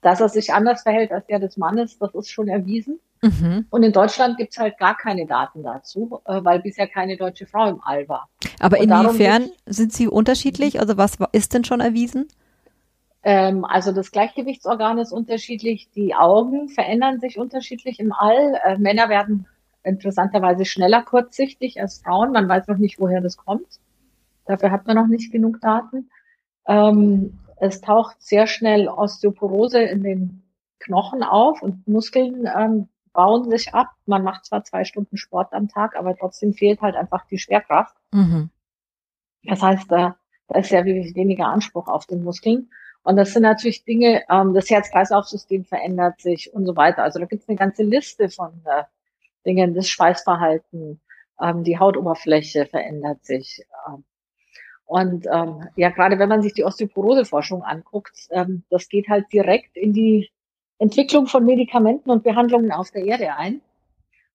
Dass 0.00 0.20
er 0.20 0.28
sich 0.28 0.54
anders 0.54 0.82
verhält 0.82 1.10
als 1.10 1.26
der 1.26 1.40
des 1.40 1.56
Mannes, 1.56 1.98
das 1.98 2.14
ist 2.14 2.30
schon 2.30 2.46
erwiesen. 2.46 3.00
Mhm. 3.22 3.66
Und 3.70 3.82
in 3.82 3.90
Deutschland 3.90 4.36
gibt's 4.36 4.56
halt 4.56 4.78
gar 4.78 4.96
keine 4.96 5.26
Daten 5.26 5.64
dazu, 5.64 6.20
äh, 6.26 6.44
weil 6.44 6.60
bisher 6.60 6.86
keine 6.86 7.16
deutsche 7.16 7.46
Frau 7.46 7.68
im 7.68 7.80
All 7.82 8.08
war. 8.08 8.28
Aber 8.60 8.78
Und 8.78 8.84
inwiefern 8.84 9.50
sind 9.66 9.92
sie 9.92 10.06
unterschiedlich? 10.06 10.78
Also 10.78 10.96
was 10.96 11.18
ist 11.32 11.54
denn 11.54 11.64
schon 11.64 11.80
erwiesen? 11.80 12.28
Ähm, 13.24 13.64
also 13.64 13.90
das 13.90 14.12
Gleichgewichtsorgan 14.12 14.98
ist 14.98 15.10
unterschiedlich, 15.10 15.88
die 15.96 16.14
Augen 16.14 16.68
verändern 16.68 17.18
sich 17.18 17.36
unterschiedlich 17.36 17.98
im 17.98 18.12
All. 18.12 18.60
Äh, 18.64 18.78
Männer 18.78 19.08
werden 19.08 19.48
interessanterweise 19.84 20.64
schneller 20.64 21.02
kurzsichtig 21.02 21.80
als 21.80 21.98
Frauen. 21.98 22.32
Man 22.32 22.48
weiß 22.48 22.66
noch 22.68 22.78
nicht, 22.78 22.98
woher 22.98 23.20
das 23.20 23.36
kommt. 23.36 23.80
Dafür 24.46 24.70
hat 24.70 24.86
man 24.86 24.96
noch 24.96 25.06
nicht 25.06 25.32
genug 25.32 25.60
Daten. 25.60 26.10
Ähm, 26.66 27.38
es 27.58 27.80
taucht 27.80 28.20
sehr 28.20 28.46
schnell 28.46 28.88
Osteoporose 28.88 29.80
in 29.80 30.02
den 30.02 30.42
Knochen 30.80 31.22
auf 31.22 31.62
und 31.62 31.86
Muskeln 31.86 32.48
ähm, 32.54 32.88
bauen 33.12 33.48
sich 33.50 33.72
ab. 33.72 33.88
Man 34.06 34.24
macht 34.24 34.44
zwar 34.44 34.64
zwei 34.64 34.84
Stunden 34.84 35.16
Sport 35.16 35.52
am 35.52 35.68
Tag, 35.68 35.96
aber 35.96 36.16
trotzdem 36.16 36.52
fehlt 36.52 36.80
halt 36.82 36.96
einfach 36.96 37.26
die 37.26 37.38
Schwerkraft. 37.38 37.96
Mhm. 38.12 38.50
Das 39.44 39.62
heißt, 39.62 39.90
da, 39.90 40.16
da 40.48 40.58
ist 40.58 40.70
sehr 40.70 40.84
weniger 40.84 41.46
Anspruch 41.46 41.88
auf 41.88 42.06
den 42.06 42.24
Muskeln. 42.24 42.70
Und 43.02 43.16
das 43.16 43.32
sind 43.32 43.42
natürlich 43.42 43.84
Dinge, 43.84 44.22
ähm, 44.30 44.54
das 44.54 44.70
Herz-Kreislauf-System 44.70 45.64
verändert 45.64 46.20
sich 46.20 46.52
und 46.52 46.66
so 46.66 46.74
weiter. 46.74 47.02
Also 47.02 47.18
da 47.18 47.26
gibt 47.26 47.42
es 47.42 47.48
eine 47.48 47.58
ganze 47.58 47.82
Liste 47.82 48.30
von 48.30 48.62
äh, 48.64 48.84
Dingen, 49.46 49.74
das 49.74 49.88
Schweißverhalten, 49.88 51.00
ähm, 51.40 51.64
die 51.64 51.78
Hautoberfläche 51.78 52.66
verändert 52.66 53.24
sich. 53.24 53.64
Ähm, 53.88 54.04
und 54.86 55.26
ähm, 55.32 55.68
ja, 55.76 55.90
gerade 55.90 56.18
wenn 56.18 56.28
man 56.28 56.42
sich 56.42 56.52
die 56.52 56.64
Osteoporoseforschung 56.64 57.62
anguckt, 57.62 58.28
ähm, 58.30 58.64
das 58.70 58.88
geht 58.88 59.08
halt 59.08 59.32
direkt 59.32 59.76
in 59.76 59.92
die 59.92 60.30
Entwicklung 60.78 61.26
von 61.26 61.44
Medikamenten 61.44 62.10
und 62.10 62.22
Behandlungen 62.22 62.72
auf 62.72 62.90
der 62.90 63.04
Erde 63.04 63.34
ein. 63.36 63.60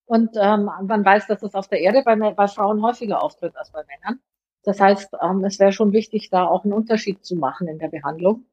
Und 0.05 0.31
ähm, 0.35 0.69
man 0.87 1.05
weiß, 1.05 1.27
dass 1.27 1.41
das 1.41 1.53
auf 1.53 1.67
der 1.67 1.81
Erde 1.81 2.01
bei, 2.03 2.15
bei 2.15 2.47
Frauen 2.47 2.81
häufiger 2.81 3.21
auftritt 3.21 3.55
als 3.55 3.71
bei 3.71 3.83
Männern. 3.85 4.19
Das 4.63 4.79
heißt, 4.79 5.11
ähm, 5.21 5.43
es 5.45 5.59
wäre 5.59 5.71
schon 5.71 5.93
wichtig, 5.93 6.29
da 6.31 6.47
auch 6.47 6.63
einen 6.63 6.73
Unterschied 6.73 7.23
zu 7.23 7.35
machen 7.35 7.67
in 7.67 7.77
der 7.77 7.89
Behandlung 7.89 8.45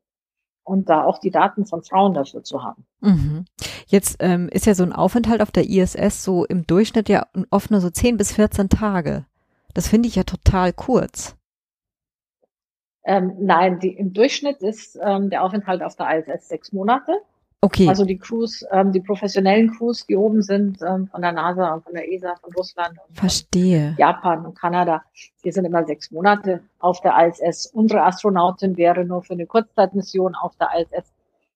und 0.67 0.89
da 0.89 1.05
auch 1.05 1.19
die 1.19 1.31
Daten 1.31 1.65
von 1.65 1.83
Frauen 1.83 2.13
dafür 2.13 2.43
zu 2.43 2.63
haben. 2.63 2.85
Mhm. 3.01 3.45
Jetzt 3.87 4.17
ähm, 4.19 4.49
ist 4.49 4.67
ja 4.67 4.75
so 4.75 4.83
ein 4.83 4.93
Aufenthalt 4.93 5.41
auf 5.41 5.53
der 5.53 5.69
ISS 5.69 6.25
so 6.25 6.45
im 6.45 6.67
Durchschnitt 6.67 7.09
ja 7.09 7.27
oft 7.51 7.71
nur 7.71 7.81
so 7.81 7.89
10 7.89 8.17
bis 8.17 8.33
14 8.33 8.69
Tage. 8.69 9.27
Das 9.75 9.87
finde 9.87 10.09
ich 10.09 10.17
ja 10.17 10.25
total 10.25 10.73
kurz. 10.73 11.37
Ähm, 13.05 13.37
nein, 13.39 13.79
die, 13.79 13.95
im 13.95 14.13
Durchschnitt 14.13 14.61
ist 14.63 14.99
ähm, 15.01 15.31
der 15.31 15.45
Aufenthalt 15.45 15.83
auf 15.83 15.95
der 15.95 16.19
ISS 16.19 16.49
sechs 16.49 16.73
Monate. 16.73 17.13
Okay. 17.63 17.89
Also 17.89 18.05
die 18.05 18.19
Crews, 18.19 18.65
ähm, 18.71 18.93
die 18.93 19.01
professionellen 19.01 19.73
Crews, 19.73 20.07
die 20.07 20.17
oben 20.17 20.43
sind, 20.43 20.81
ähm, 20.83 21.09
von 21.09 21.23
der 21.23 21.33
NASA 21.33 21.75
und 21.75 21.85
von 21.85 21.95
der 21.95 22.11
ESA, 22.13 22.37
von 22.37 22.53
Russland 22.53 22.99
und 23.09 23.17
Verstehe. 23.17 23.89
Von 23.89 23.97
Japan 23.99 24.47
und 24.47 24.55
Kanada, 24.59 25.03
die 25.45 25.51
sind 25.51 25.65
immer 25.65 25.85
sechs 25.85 26.11
Monate 26.11 26.61
auf 26.79 27.01
der 27.01 27.15
ISS. 27.27 27.67
Unsere 27.67 28.03
Astronautin 28.03 28.77
wäre 28.77 29.05
nur 29.05 29.23
für 29.23 29.33
eine 29.33 29.47
Kurzzeitmission 29.47 30.35
auf 30.35 30.55
der 30.57 30.69
ISS. 30.79 31.13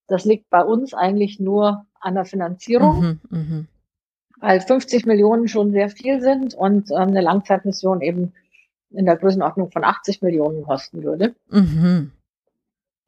Das 0.09 0.25
liegt 0.25 0.49
bei 0.51 0.65
uns 0.65 0.95
eigentlich 0.95 1.39
nur 1.39 1.85
an 2.01 2.15
der 2.15 2.25
Finanzierung, 2.25 3.19
mhm, 3.31 3.39
mh. 3.39 3.65
weil 4.41 4.61
50 4.61 5.07
Millionen 5.07 5.49
schon 5.49 5.71
sehr 5.71 5.91
viel 5.91 6.21
sind 6.23 6.55
und 6.55 6.91
ähm, 6.91 7.09
eine 7.09 7.21
Langzeitmission 7.21 8.01
eben 8.01 8.33
in 8.91 9.05
der 9.05 9.17
Größenordnung 9.17 9.71
von 9.71 9.85
80 9.85 10.23
Millionen 10.23 10.65
kosten 10.65 11.03
würde. 11.03 11.35
Mhm 11.51 12.13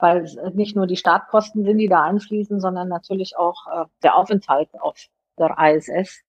weil 0.02 0.24
nicht 0.54 0.74
nur 0.74 0.88
die 0.88 0.96
Startkosten 0.96 1.64
sind, 1.64 1.78
die 1.78 1.88
da 1.88 2.02
einfließen, 2.02 2.60
sondern 2.60 2.88
natürlich 2.88 3.36
auch 3.38 3.66
äh, 3.68 3.84
der 4.02 4.16
Aufenthalt 4.16 4.68
auf 4.80 4.98
der 5.38 5.56
ISS, 5.58 6.22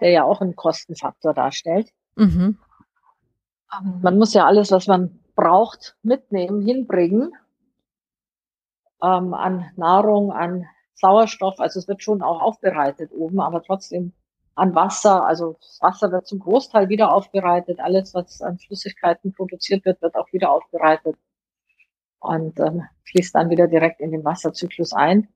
der 0.00 0.10
ja 0.10 0.24
auch 0.24 0.40
einen 0.40 0.56
Kostenfaktor 0.56 1.32
darstellt. 1.32 1.90
Mhm. 2.16 2.58
Ähm, 3.72 4.00
man 4.02 4.18
muss 4.18 4.34
ja 4.34 4.44
alles, 4.44 4.72
was 4.72 4.88
man 4.88 5.20
braucht, 5.36 5.96
mitnehmen, 6.02 6.62
hinbringen 6.62 7.32
ähm, 9.00 9.34
an 9.34 9.70
Nahrung, 9.76 10.32
an 10.32 10.66
Sauerstoff. 10.94 11.60
Also 11.60 11.78
es 11.78 11.86
wird 11.86 12.02
schon 12.02 12.22
auch 12.22 12.42
aufbereitet 12.42 13.12
oben, 13.12 13.40
aber 13.40 13.62
trotzdem 13.62 14.12
an 14.56 14.74
Wasser. 14.74 15.24
Also 15.24 15.56
das 15.60 15.78
Wasser 15.80 16.10
wird 16.10 16.26
zum 16.26 16.40
Großteil 16.40 16.88
wieder 16.88 17.12
aufbereitet. 17.12 17.78
Alles, 17.78 18.14
was 18.14 18.42
an 18.42 18.58
Flüssigkeiten 18.58 19.32
produziert 19.32 19.84
wird, 19.84 20.02
wird 20.02 20.16
auch 20.16 20.32
wieder 20.32 20.50
aufbereitet 20.50 21.16
und 22.26 22.58
ähm, 22.60 22.82
fließt 23.04 23.34
dann 23.34 23.50
wieder 23.50 23.68
direkt 23.68 24.00
in 24.00 24.10
den 24.10 24.24
Wasserzyklus 24.24 24.92
ein. 24.92 25.28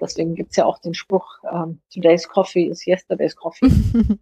Deswegen 0.00 0.34
gibt's 0.34 0.56
ja 0.56 0.64
auch 0.64 0.78
den 0.78 0.94
Spruch, 0.94 1.38
ähm, 1.50 1.80
Today's 1.92 2.28
Coffee 2.28 2.66
is 2.66 2.86
yesterday's 2.86 3.36
Coffee. 3.36 3.70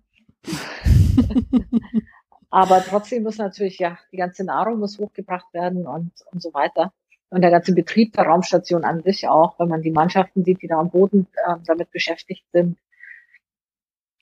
Aber 2.51 2.85
trotzdem 2.85 3.23
muss 3.23 3.39
natürlich 3.39 3.79
ja 3.79 3.99
die 4.13 4.19
ganze 4.19 4.45
Nahrung 4.45 4.79
muss 4.79 4.99
hochgebracht 4.99 5.55
werden 5.55 5.87
und, 5.87 6.13
und 6.31 6.43
so 6.43 6.53
weiter. 6.53 6.93
Und 7.31 7.41
der 7.41 7.51
ganze 7.51 7.73
Betrieb 7.75 8.13
der 8.13 8.27
Raumstation 8.27 8.85
an 8.85 9.03
sich 9.03 9.27
auch, 9.27 9.59
wenn 9.59 9.69
man 9.69 9.81
die 9.81 9.91
Mannschaften 9.91 10.45
sieht, 10.45 10.61
die 10.61 10.67
da 10.69 10.79
am 10.79 10.91
Boden 10.91 11.27
äh, 11.47 11.55
damit 11.65 11.91
beschäftigt 11.91 12.45
sind. 12.53 12.77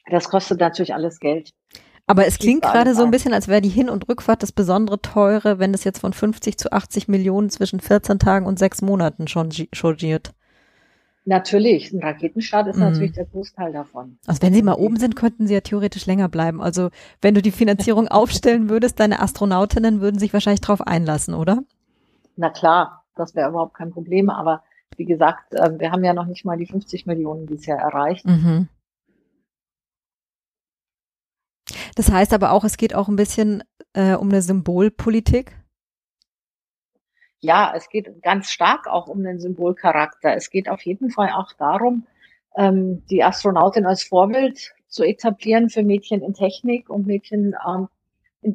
Das 0.06 0.28
kostet 0.28 0.60
natürlich 0.60 0.94
alles 0.94 1.18
Geld. 1.18 1.52
Aber 2.10 2.26
es 2.26 2.38
klingt 2.38 2.62
gerade 2.62 2.96
so 2.96 3.04
ein 3.04 3.12
bisschen, 3.12 3.32
als 3.32 3.46
wäre 3.46 3.60
die 3.60 3.68
Hin- 3.68 3.88
und 3.88 4.08
Rückfahrt 4.08 4.42
das 4.42 4.50
besondere 4.50 5.00
teure, 5.00 5.60
wenn 5.60 5.72
es 5.72 5.84
jetzt 5.84 6.00
von 6.00 6.12
50 6.12 6.58
zu 6.58 6.72
80 6.72 7.06
Millionen 7.06 7.50
zwischen 7.50 7.78
14 7.78 8.18
Tagen 8.18 8.46
und 8.46 8.58
sechs 8.58 8.82
Monaten 8.82 9.28
schon 9.28 9.50
changiert. 9.50 10.32
Natürlich, 11.24 11.92
ein 11.92 12.02
Raketenstart 12.02 12.66
ist 12.66 12.78
mhm. 12.78 12.82
natürlich 12.82 13.12
der 13.12 13.26
Großteil 13.26 13.72
davon. 13.72 14.18
Also 14.26 14.42
wenn 14.42 14.52
Sie 14.52 14.62
mal 14.62 14.74
oben 14.74 14.96
sind, 14.96 15.14
könnten 15.14 15.46
Sie 15.46 15.54
ja 15.54 15.60
theoretisch 15.60 16.06
länger 16.06 16.28
bleiben. 16.28 16.60
Also 16.60 16.90
wenn 17.22 17.34
du 17.34 17.42
die 17.42 17.52
Finanzierung 17.52 18.08
aufstellen 18.08 18.68
würdest, 18.68 18.98
deine 18.98 19.20
Astronautinnen 19.20 20.00
würden 20.00 20.18
sich 20.18 20.32
wahrscheinlich 20.32 20.62
darauf 20.62 20.80
einlassen, 20.80 21.34
oder? 21.34 21.62
Na 22.34 22.50
klar, 22.50 23.04
das 23.14 23.36
wäre 23.36 23.50
überhaupt 23.50 23.74
kein 23.74 23.92
Problem. 23.92 24.30
Aber 24.30 24.64
wie 24.96 25.04
gesagt, 25.04 25.54
ähm, 25.54 25.78
wir 25.78 25.92
haben 25.92 26.02
ja 26.02 26.12
noch 26.12 26.26
nicht 26.26 26.44
mal 26.44 26.56
die 26.56 26.66
50 26.66 27.06
Millionen 27.06 27.46
bisher 27.46 27.76
erreicht. 27.76 28.26
Mhm. 28.26 28.68
Das 31.96 32.10
heißt 32.10 32.32
aber 32.32 32.52
auch, 32.52 32.64
es 32.64 32.76
geht 32.76 32.94
auch 32.94 33.08
ein 33.08 33.16
bisschen 33.16 33.62
äh, 33.94 34.14
um 34.14 34.28
eine 34.28 34.42
Symbolpolitik 34.42 35.60
ja, 37.40 37.72
es 37.74 37.88
geht 37.88 38.22
ganz 38.22 38.50
stark 38.50 38.86
auch 38.86 39.08
um 39.08 39.22
den 39.22 39.40
Symbolcharakter. 39.40 40.34
Es 40.36 40.50
geht 40.50 40.68
auf 40.68 40.82
jeden 40.82 41.10
Fall 41.10 41.30
auch 41.30 41.52
darum, 41.54 42.06
ähm, 42.56 43.04
die 43.06 43.24
Astronautin 43.24 43.86
als 43.86 44.04
Vorbild 44.04 44.72
zu 44.88 45.04
etablieren 45.04 45.70
für 45.70 45.82
Mädchen 45.82 46.22
in 46.22 46.34
Technik, 46.34 46.90
um 46.90 47.06
Mädchen 47.06 47.54
ähm, 47.66 47.88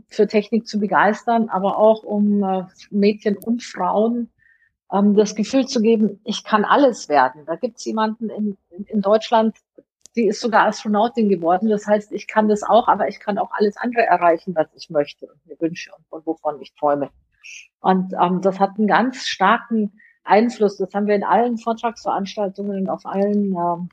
für 0.08 0.28
Technik 0.28 0.68
zu 0.68 0.80
begeistern, 0.80 1.50
aber 1.50 1.78
auch 1.78 2.04
um 2.04 2.44
äh, 2.44 2.64
Mädchen 2.92 3.38
und 3.38 3.64
Frauen 3.64 4.30
ähm, 4.92 5.16
das 5.16 5.36
Gefühl 5.36 5.66
zu 5.68 5.82
geben, 5.82 6.20
ich 6.24 6.44
kann 6.44 6.66
alles 6.66 7.10
werden. 7.10 7.44
Da 7.46 7.56
gibt 7.56 7.78
es 7.78 7.86
jemanden 7.86 8.30
in, 8.30 8.58
in 8.70 9.02
Deutschland, 9.02 9.56
die 10.16 10.28
ist 10.28 10.42
sogar 10.42 10.68
Astronautin 10.68 11.30
geworden. 11.30 11.70
Das 11.70 11.88
heißt, 11.88 12.12
ich 12.12 12.28
kann 12.28 12.48
das 12.48 12.64
auch, 12.64 12.88
aber 12.88 13.08
ich 13.08 13.20
kann 13.20 13.38
auch 13.38 13.52
alles 13.52 13.78
andere 13.78 14.04
erreichen, 14.04 14.56
was 14.56 14.68
ich 14.76 14.90
möchte 14.90 15.28
und 15.28 15.46
mir 15.46 15.60
wünsche 15.60 15.92
und, 15.96 16.06
und 16.10 16.26
wovon 16.26 16.62
ich 16.62 16.74
träume. 16.76 17.10
Und 17.80 18.14
ähm, 18.14 18.42
das 18.42 18.60
hat 18.60 18.78
einen 18.78 18.88
ganz 18.88 19.28
starken 19.28 20.00
Einfluss. 20.24 20.78
Das 20.78 20.94
haben 20.94 21.08
wir 21.08 21.16
in 21.16 21.24
allen 21.24 21.58
Vortragsveranstaltungen 21.58 22.82
und 22.82 22.90
auf 22.90 23.06
allen 23.06 23.56
ähm, 23.56 23.90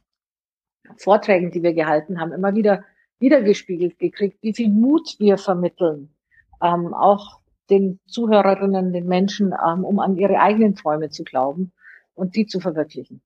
Vorträgen, 0.96 1.50
die 1.50 1.62
wir 1.62 1.74
gehalten 1.74 2.20
haben, 2.20 2.32
immer 2.32 2.54
wieder 2.54 2.85
wiedergespiegelt 3.18 3.98
gekriegt, 3.98 4.38
wie 4.42 4.54
viel 4.54 4.68
Mut 4.68 5.16
wir 5.18 5.38
vermitteln, 5.38 6.14
ähm, 6.61 6.92
auch 6.92 7.40
den 7.70 8.00
Zuhörerinnen, 8.06 8.92
den 8.92 9.06
Menschen, 9.06 9.54
ähm, 9.64 9.85
um 9.85 10.00
an 10.00 10.16
ihre 10.16 10.40
eigenen 10.40 10.74
Träume 10.74 11.11
zu 11.11 11.22
glauben 11.22 11.72
und 12.14 12.35
die 12.37 12.46
zu 12.46 12.61
verwirklichen. 12.61 13.22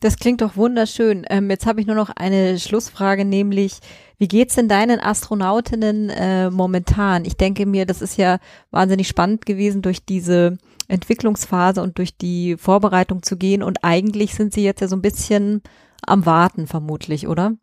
Das 0.00 0.16
klingt 0.16 0.42
doch 0.42 0.56
wunderschön. 0.56 1.24
Ähm, 1.30 1.48
jetzt 1.48 1.66
habe 1.66 1.80
ich 1.80 1.86
nur 1.86 1.96
noch 1.96 2.10
eine 2.10 2.58
Schlussfrage, 2.58 3.24
nämlich 3.24 3.78
wie 4.18 4.28
geht's 4.28 4.54
denn 4.54 4.68
deinen 4.68 5.00
Astronautinnen 5.00 6.10
äh, 6.10 6.50
momentan? 6.50 7.24
Ich 7.24 7.36
denke 7.36 7.66
mir, 7.66 7.86
das 7.86 8.02
ist 8.02 8.18
ja 8.18 8.38
wahnsinnig 8.70 9.08
spannend 9.08 9.46
gewesen, 9.46 9.82
durch 9.82 10.04
diese 10.04 10.58
Entwicklungsphase 10.88 11.82
und 11.82 11.98
durch 11.98 12.16
die 12.16 12.56
Vorbereitung 12.56 13.22
zu 13.22 13.36
gehen. 13.36 13.62
Und 13.62 13.82
eigentlich 13.82 14.34
sind 14.34 14.52
sie 14.52 14.62
jetzt 14.62 14.80
ja 14.80 14.88
so 14.88 14.96
ein 14.96 15.02
bisschen 15.02 15.62
am 16.06 16.26
Warten, 16.26 16.66
vermutlich, 16.66 17.26
oder? 17.26 17.54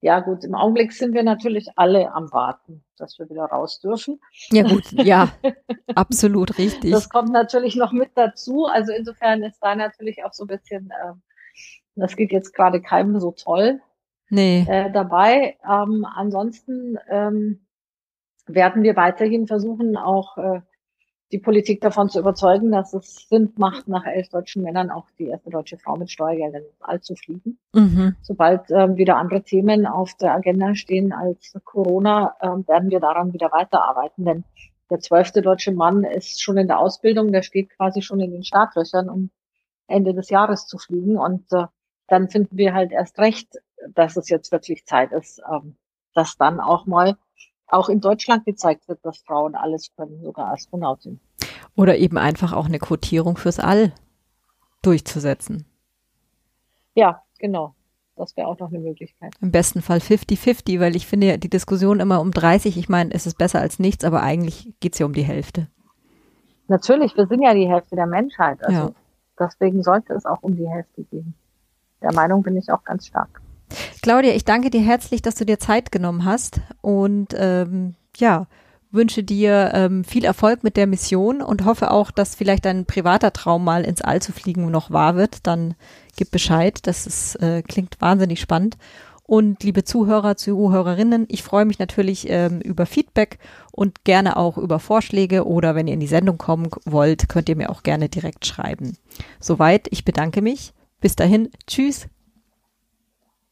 Ja, 0.00 0.20
gut, 0.20 0.44
im 0.44 0.54
Augenblick 0.54 0.92
sind 0.92 1.12
wir 1.12 1.24
natürlich 1.24 1.70
alle 1.74 2.12
am 2.12 2.32
Warten, 2.32 2.84
dass 2.96 3.18
wir 3.18 3.28
wieder 3.28 3.46
raus 3.46 3.80
dürfen. 3.80 4.20
Ja, 4.50 4.62
gut, 4.62 4.92
ja, 4.92 5.28
absolut 5.94 6.56
richtig. 6.56 6.92
Das 6.92 7.08
kommt 7.08 7.32
natürlich 7.32 7.74
noch 7.74 7.90
mit 7.90 8.10
dazu. 8.14 8.66
Also 8.66 8.92
insofern 8.92 9.42
ist 9.42 9.58
da 9.60 9.74
natürlich 9.74 10.24
auch 10.24 10.32
so 10.32 10.44
ein 10.44 10.48
bisschen, 10.48 10.90
äh, 10.90 11.14
das 11.96 12.14
geht 12.14 12.30
jetzt 12.30 12.54
gerade 12.54 12.80
keinem 12.80 13.18
so 13.18 13.32
toll 13.32 13.80
nee. 14.30 14.64
äh, 14.68 14.90
dabei. 14.90 15.56
Ähm, 15.68 16.06
ansonsten 16.14 16.96
ähm, 17.08 17.66
werden 18.46 18.82
wir 18.82 18.96
weiterhin 18.96 19.46
versuchen, 19.46 19.96
auch 19.96 20.38
äh, 20.38 20.60
die 21.30 21.38
Politik 21.38 21.80
davon 21.80 22.08
zu 22.08 22.20
überzeugen, 22.20 22.72
dass 22.72 22.94
es 22.94 23.28
Sinn 23.28 23.52
macht, 23.56 23.86
nach 23.86 24.06
elf 24.06 24.28
deutschen 24.30 24.62
Männern 24.62 24.90
auch 24.90 25.06
die 25.18 25.26
erste 25.26 25.50
deutsche 25.50 25.76
Frau 25.76 25.96
mit 25.96 26.10
Steuergeldern 26.10 26.62
ins 26.62 26.82
All 26.82 27.00
zu 27.00 27.14
fliegen. 27.16 27.58
Mhm. 27.74 28.16
Sobald 28.22 28.70
ähm, 28.70 28.96
wieder 28.96 29.16
andere 29.16 29.42
Themen 29.42 29.86
auf 29.86 30.14
der 30.14 30.34
Agenda 30.34 30.74
stehen 30.74 31.12
als 31.12 31.54
Corona, 31.64 32.34
ähm, 32.40 32.66
werden 32.66 32.90
wir 32.90 33.00
daran 33.00 33.32
wieder 33.34 33.52
weiterarbeiten. 33.52 34.24
Denn 34.24 34.44
der 34.90 35.00
zwölfte 35.00 35.42
deutsche 35.42 35.72
Mann 35.72 36.04
ist 36.04 36.42
schon 36.42 36.56
in 36.56 36.66
der 36.66 36.78
Ausbildung, 36.78 37.30
der 37.30 37.42
steht 37.42 37.70
quasi 37.70 38.00
schon 38.00 38.20
in 38.20 38.32
den 38.32 38.44
Startlöchern, 38.44 39.10
um 39.10 39.30
Ende 39.86 40.14
des 40.14 40.30
Jahres 40.30 40.66
zu 40.66 40.78
fliegen. 40.78 41.18
Und 41.18 41.52
äh, 41.52 41.66
dann 42.06 42.30
finden 42.30 42.56
wir 42.56 42.72
halt 42.72 42.90
erst 42.90 43.18
recht, 43.18 43.58
dass 43.94 44.16
es 44.16 44.30
jetzt 44.30 44.50
wirklich 44.50 44.86
Zeit 44.86 45.12
ist, 45.12 45.42
ähm, 45.52 45.76
dass 46.14 46.38
dann 46.38 46.58
auch 46.58 46.86
mal 46.86 47.16
auch 47.68 47.88
in 47.88 48.00
Deutschland 48.00 48.44
gezeigt 48.44 48.88
wird, 48.88 49.04
dass 49.04 49.18
Frauen 49.18 49.54
alles 49.54 49.90
können, 49.96 50.22
sogar 50.22 50.52
Astronautin. 50.52 51.20
Oder 51.76 51.96
eben 51.98 52.18
einfach 52.18 52.52
auch 52.52 52.66
eine 52.66 52.78
Quotierung 52.78 53.36
fürs 53.36 53.60
All 53.60 53.92
durchzusetzen. 54.82 55.66
Ja, 56.94 57.22
genau. 57.38 57.74
Das 58.16 58.36
wäre 58.36 58.48
auch 58.48 58.58
noch 58.58 58.70
eine 58.70 58.80
Möglichkeit. 58.80 59.32
Im 59.40 59.52
besten 59.52 59.80
Fall 59.80 59.98
50-50, 59.98 60.80
weil 60.80 60.96
ich 60.96 61.06
finde 61.06 61.28
ja 61.28 61.36
die 61.36 61.48
Diskussion 61.48 62.00
immer 62.00 62.20
um 62.20 62.32
30, 62.32 62.76
ich 62.76 62.88
meine, 62.88 63.14
es 63.14 63.26
ist 63.26 63.38
besser 63.38 63.60
als 63.60 63.78
nichts, 63.78 64.04
aber 64.04 64.22
eigentlich 64.22 64.74
geht 64.80 64.94
es 64.94 64.98
ja 64.98 65.06
um 65.06 65.12
die 65.12 65.22
Hälfte. 65.22 65.68
Natürlich, 66.66 67.16
wir 67.16 67.26
sind 67.28 67.42
ja 67.42 67.54
die 67.54 67.68
Hälfte 67.68 67.94
der 67.94 68.06
Menschheit. 68.06 68.62
Also 68.64 68.88
ja. 68.88 68.90
deswegen 69.38 69.84
sollte 69.84 70.14
es 70.14 70.26
auch 70.26 70.42
um 70.42 70.56
die 70.56 70.68
Hälfte 70.68 71.04
gehen. 71.04 71.34
Der 72.02 72.12
Meinung 72.12 72.42
bin 72.42 72.56
ich 72.56 72.70
auch 72.72 72.82
ganz 72.82 73.06
stark. 73.06 73.40
Claudia, 74.02 74.34
ich 74.34 74.44
danke 74.44 74.70
dir 74.70 74.80
herzlich, 74.80 75.22
dass 75.22 75.34
du 75.34 75.44
dir 75.44 75.58
Zeit 75.58 75.92
genommen 75.92 76.24
hast 76.24 76.60
und 76.80 77.34
ähm, 77.36 77.94
ja, 78.16 78.46
wünsche 78.90 79.22
dir 79.22 79.72
ähm, 79.74 80.04
viel 80.04 80.24
Erfolg 80.24 80.64
mit 80.64 80.76
der 80.76 80.86
Mission 80.86 81.42
und 81.42 81.64
hoffe 81.64 81.90
auch, 81.90 82.10
dass 82.10 82.34
vielleicht 82.34 82.64
dein 82.64 82.86
privater 82.86 83.32
Traum 83.32 83.64
mal 83.64 83.84
ins 83.84 84.00
All 84.00 84.22
zu 84.22 84.32
fliegen 84.32 84.70
noch 84.70 84.90
wahr 84.90 85.16
wird. 85.16 85.46
Dann 85.46 85.74
gib 86.16 86.30
Bescheid. 86.30 86.78
Das 86.82 87.06
ist, 87.06 87.36
äh, 87.36 87.62
klingt 87.62 88.00
wahnsinnig 88.00 88.40
spannend. 88.40 88.76
Und 89.24 89.62
liebe 89.62 89.84
Zuhörer, 89.84 90.36
Zuhörerinnen, 90.36 91.26
ich 91.28 91.42
freue 91.42 91.66
mich 91.66 91.78
natürlich 91.78 92.30
ähm, 92.30 92.62
über 92.62 92.86
Feedback 92.86 93.38
und 93.72 94.04
gerne 94.04 94.38
auch 94.38 94.56
über 94.56 94.78
Vorschläge 94.78 95.46
oder 95.46 95.74
wenn 95.74 95.86
ihr 95.86 95.92
in 95.92 96.00
die 96.00 96.06
Sendung 96.06 96.38
kommen 96.38 96.70
wollt, 96.86 97.28
könnt 97.28 97.50
ihr 97.50 97.56
mir 97.56 97.68
auch 97.68 97.82
gerne 97.82 98.08
direkt 98.08 98.46
schreiben. 98.46 98.96
Soweit, 99.38 99.86
ich 99.90 100.06
bedanke 100.06 100.40
mich. 100.40 100.72
Bis 101.02 101.14
dahin, 101.14 101.50
tschüss. 101.66 102.08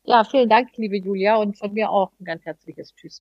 Ja, 0.09 0.23
vielen 0.23 0.49
Dank, 0.49 0.69
liebe 0.77 0.97
Julia, 0.99 1.35
und 1.37 1.59
von 1.59 1.73
mir 1.75 1.91
auch 1.91 2.13
ein 2.21 2.25
ganz 2.25 2.45
herzliches 2.45 2.95
Tschüss. 2.95 3.15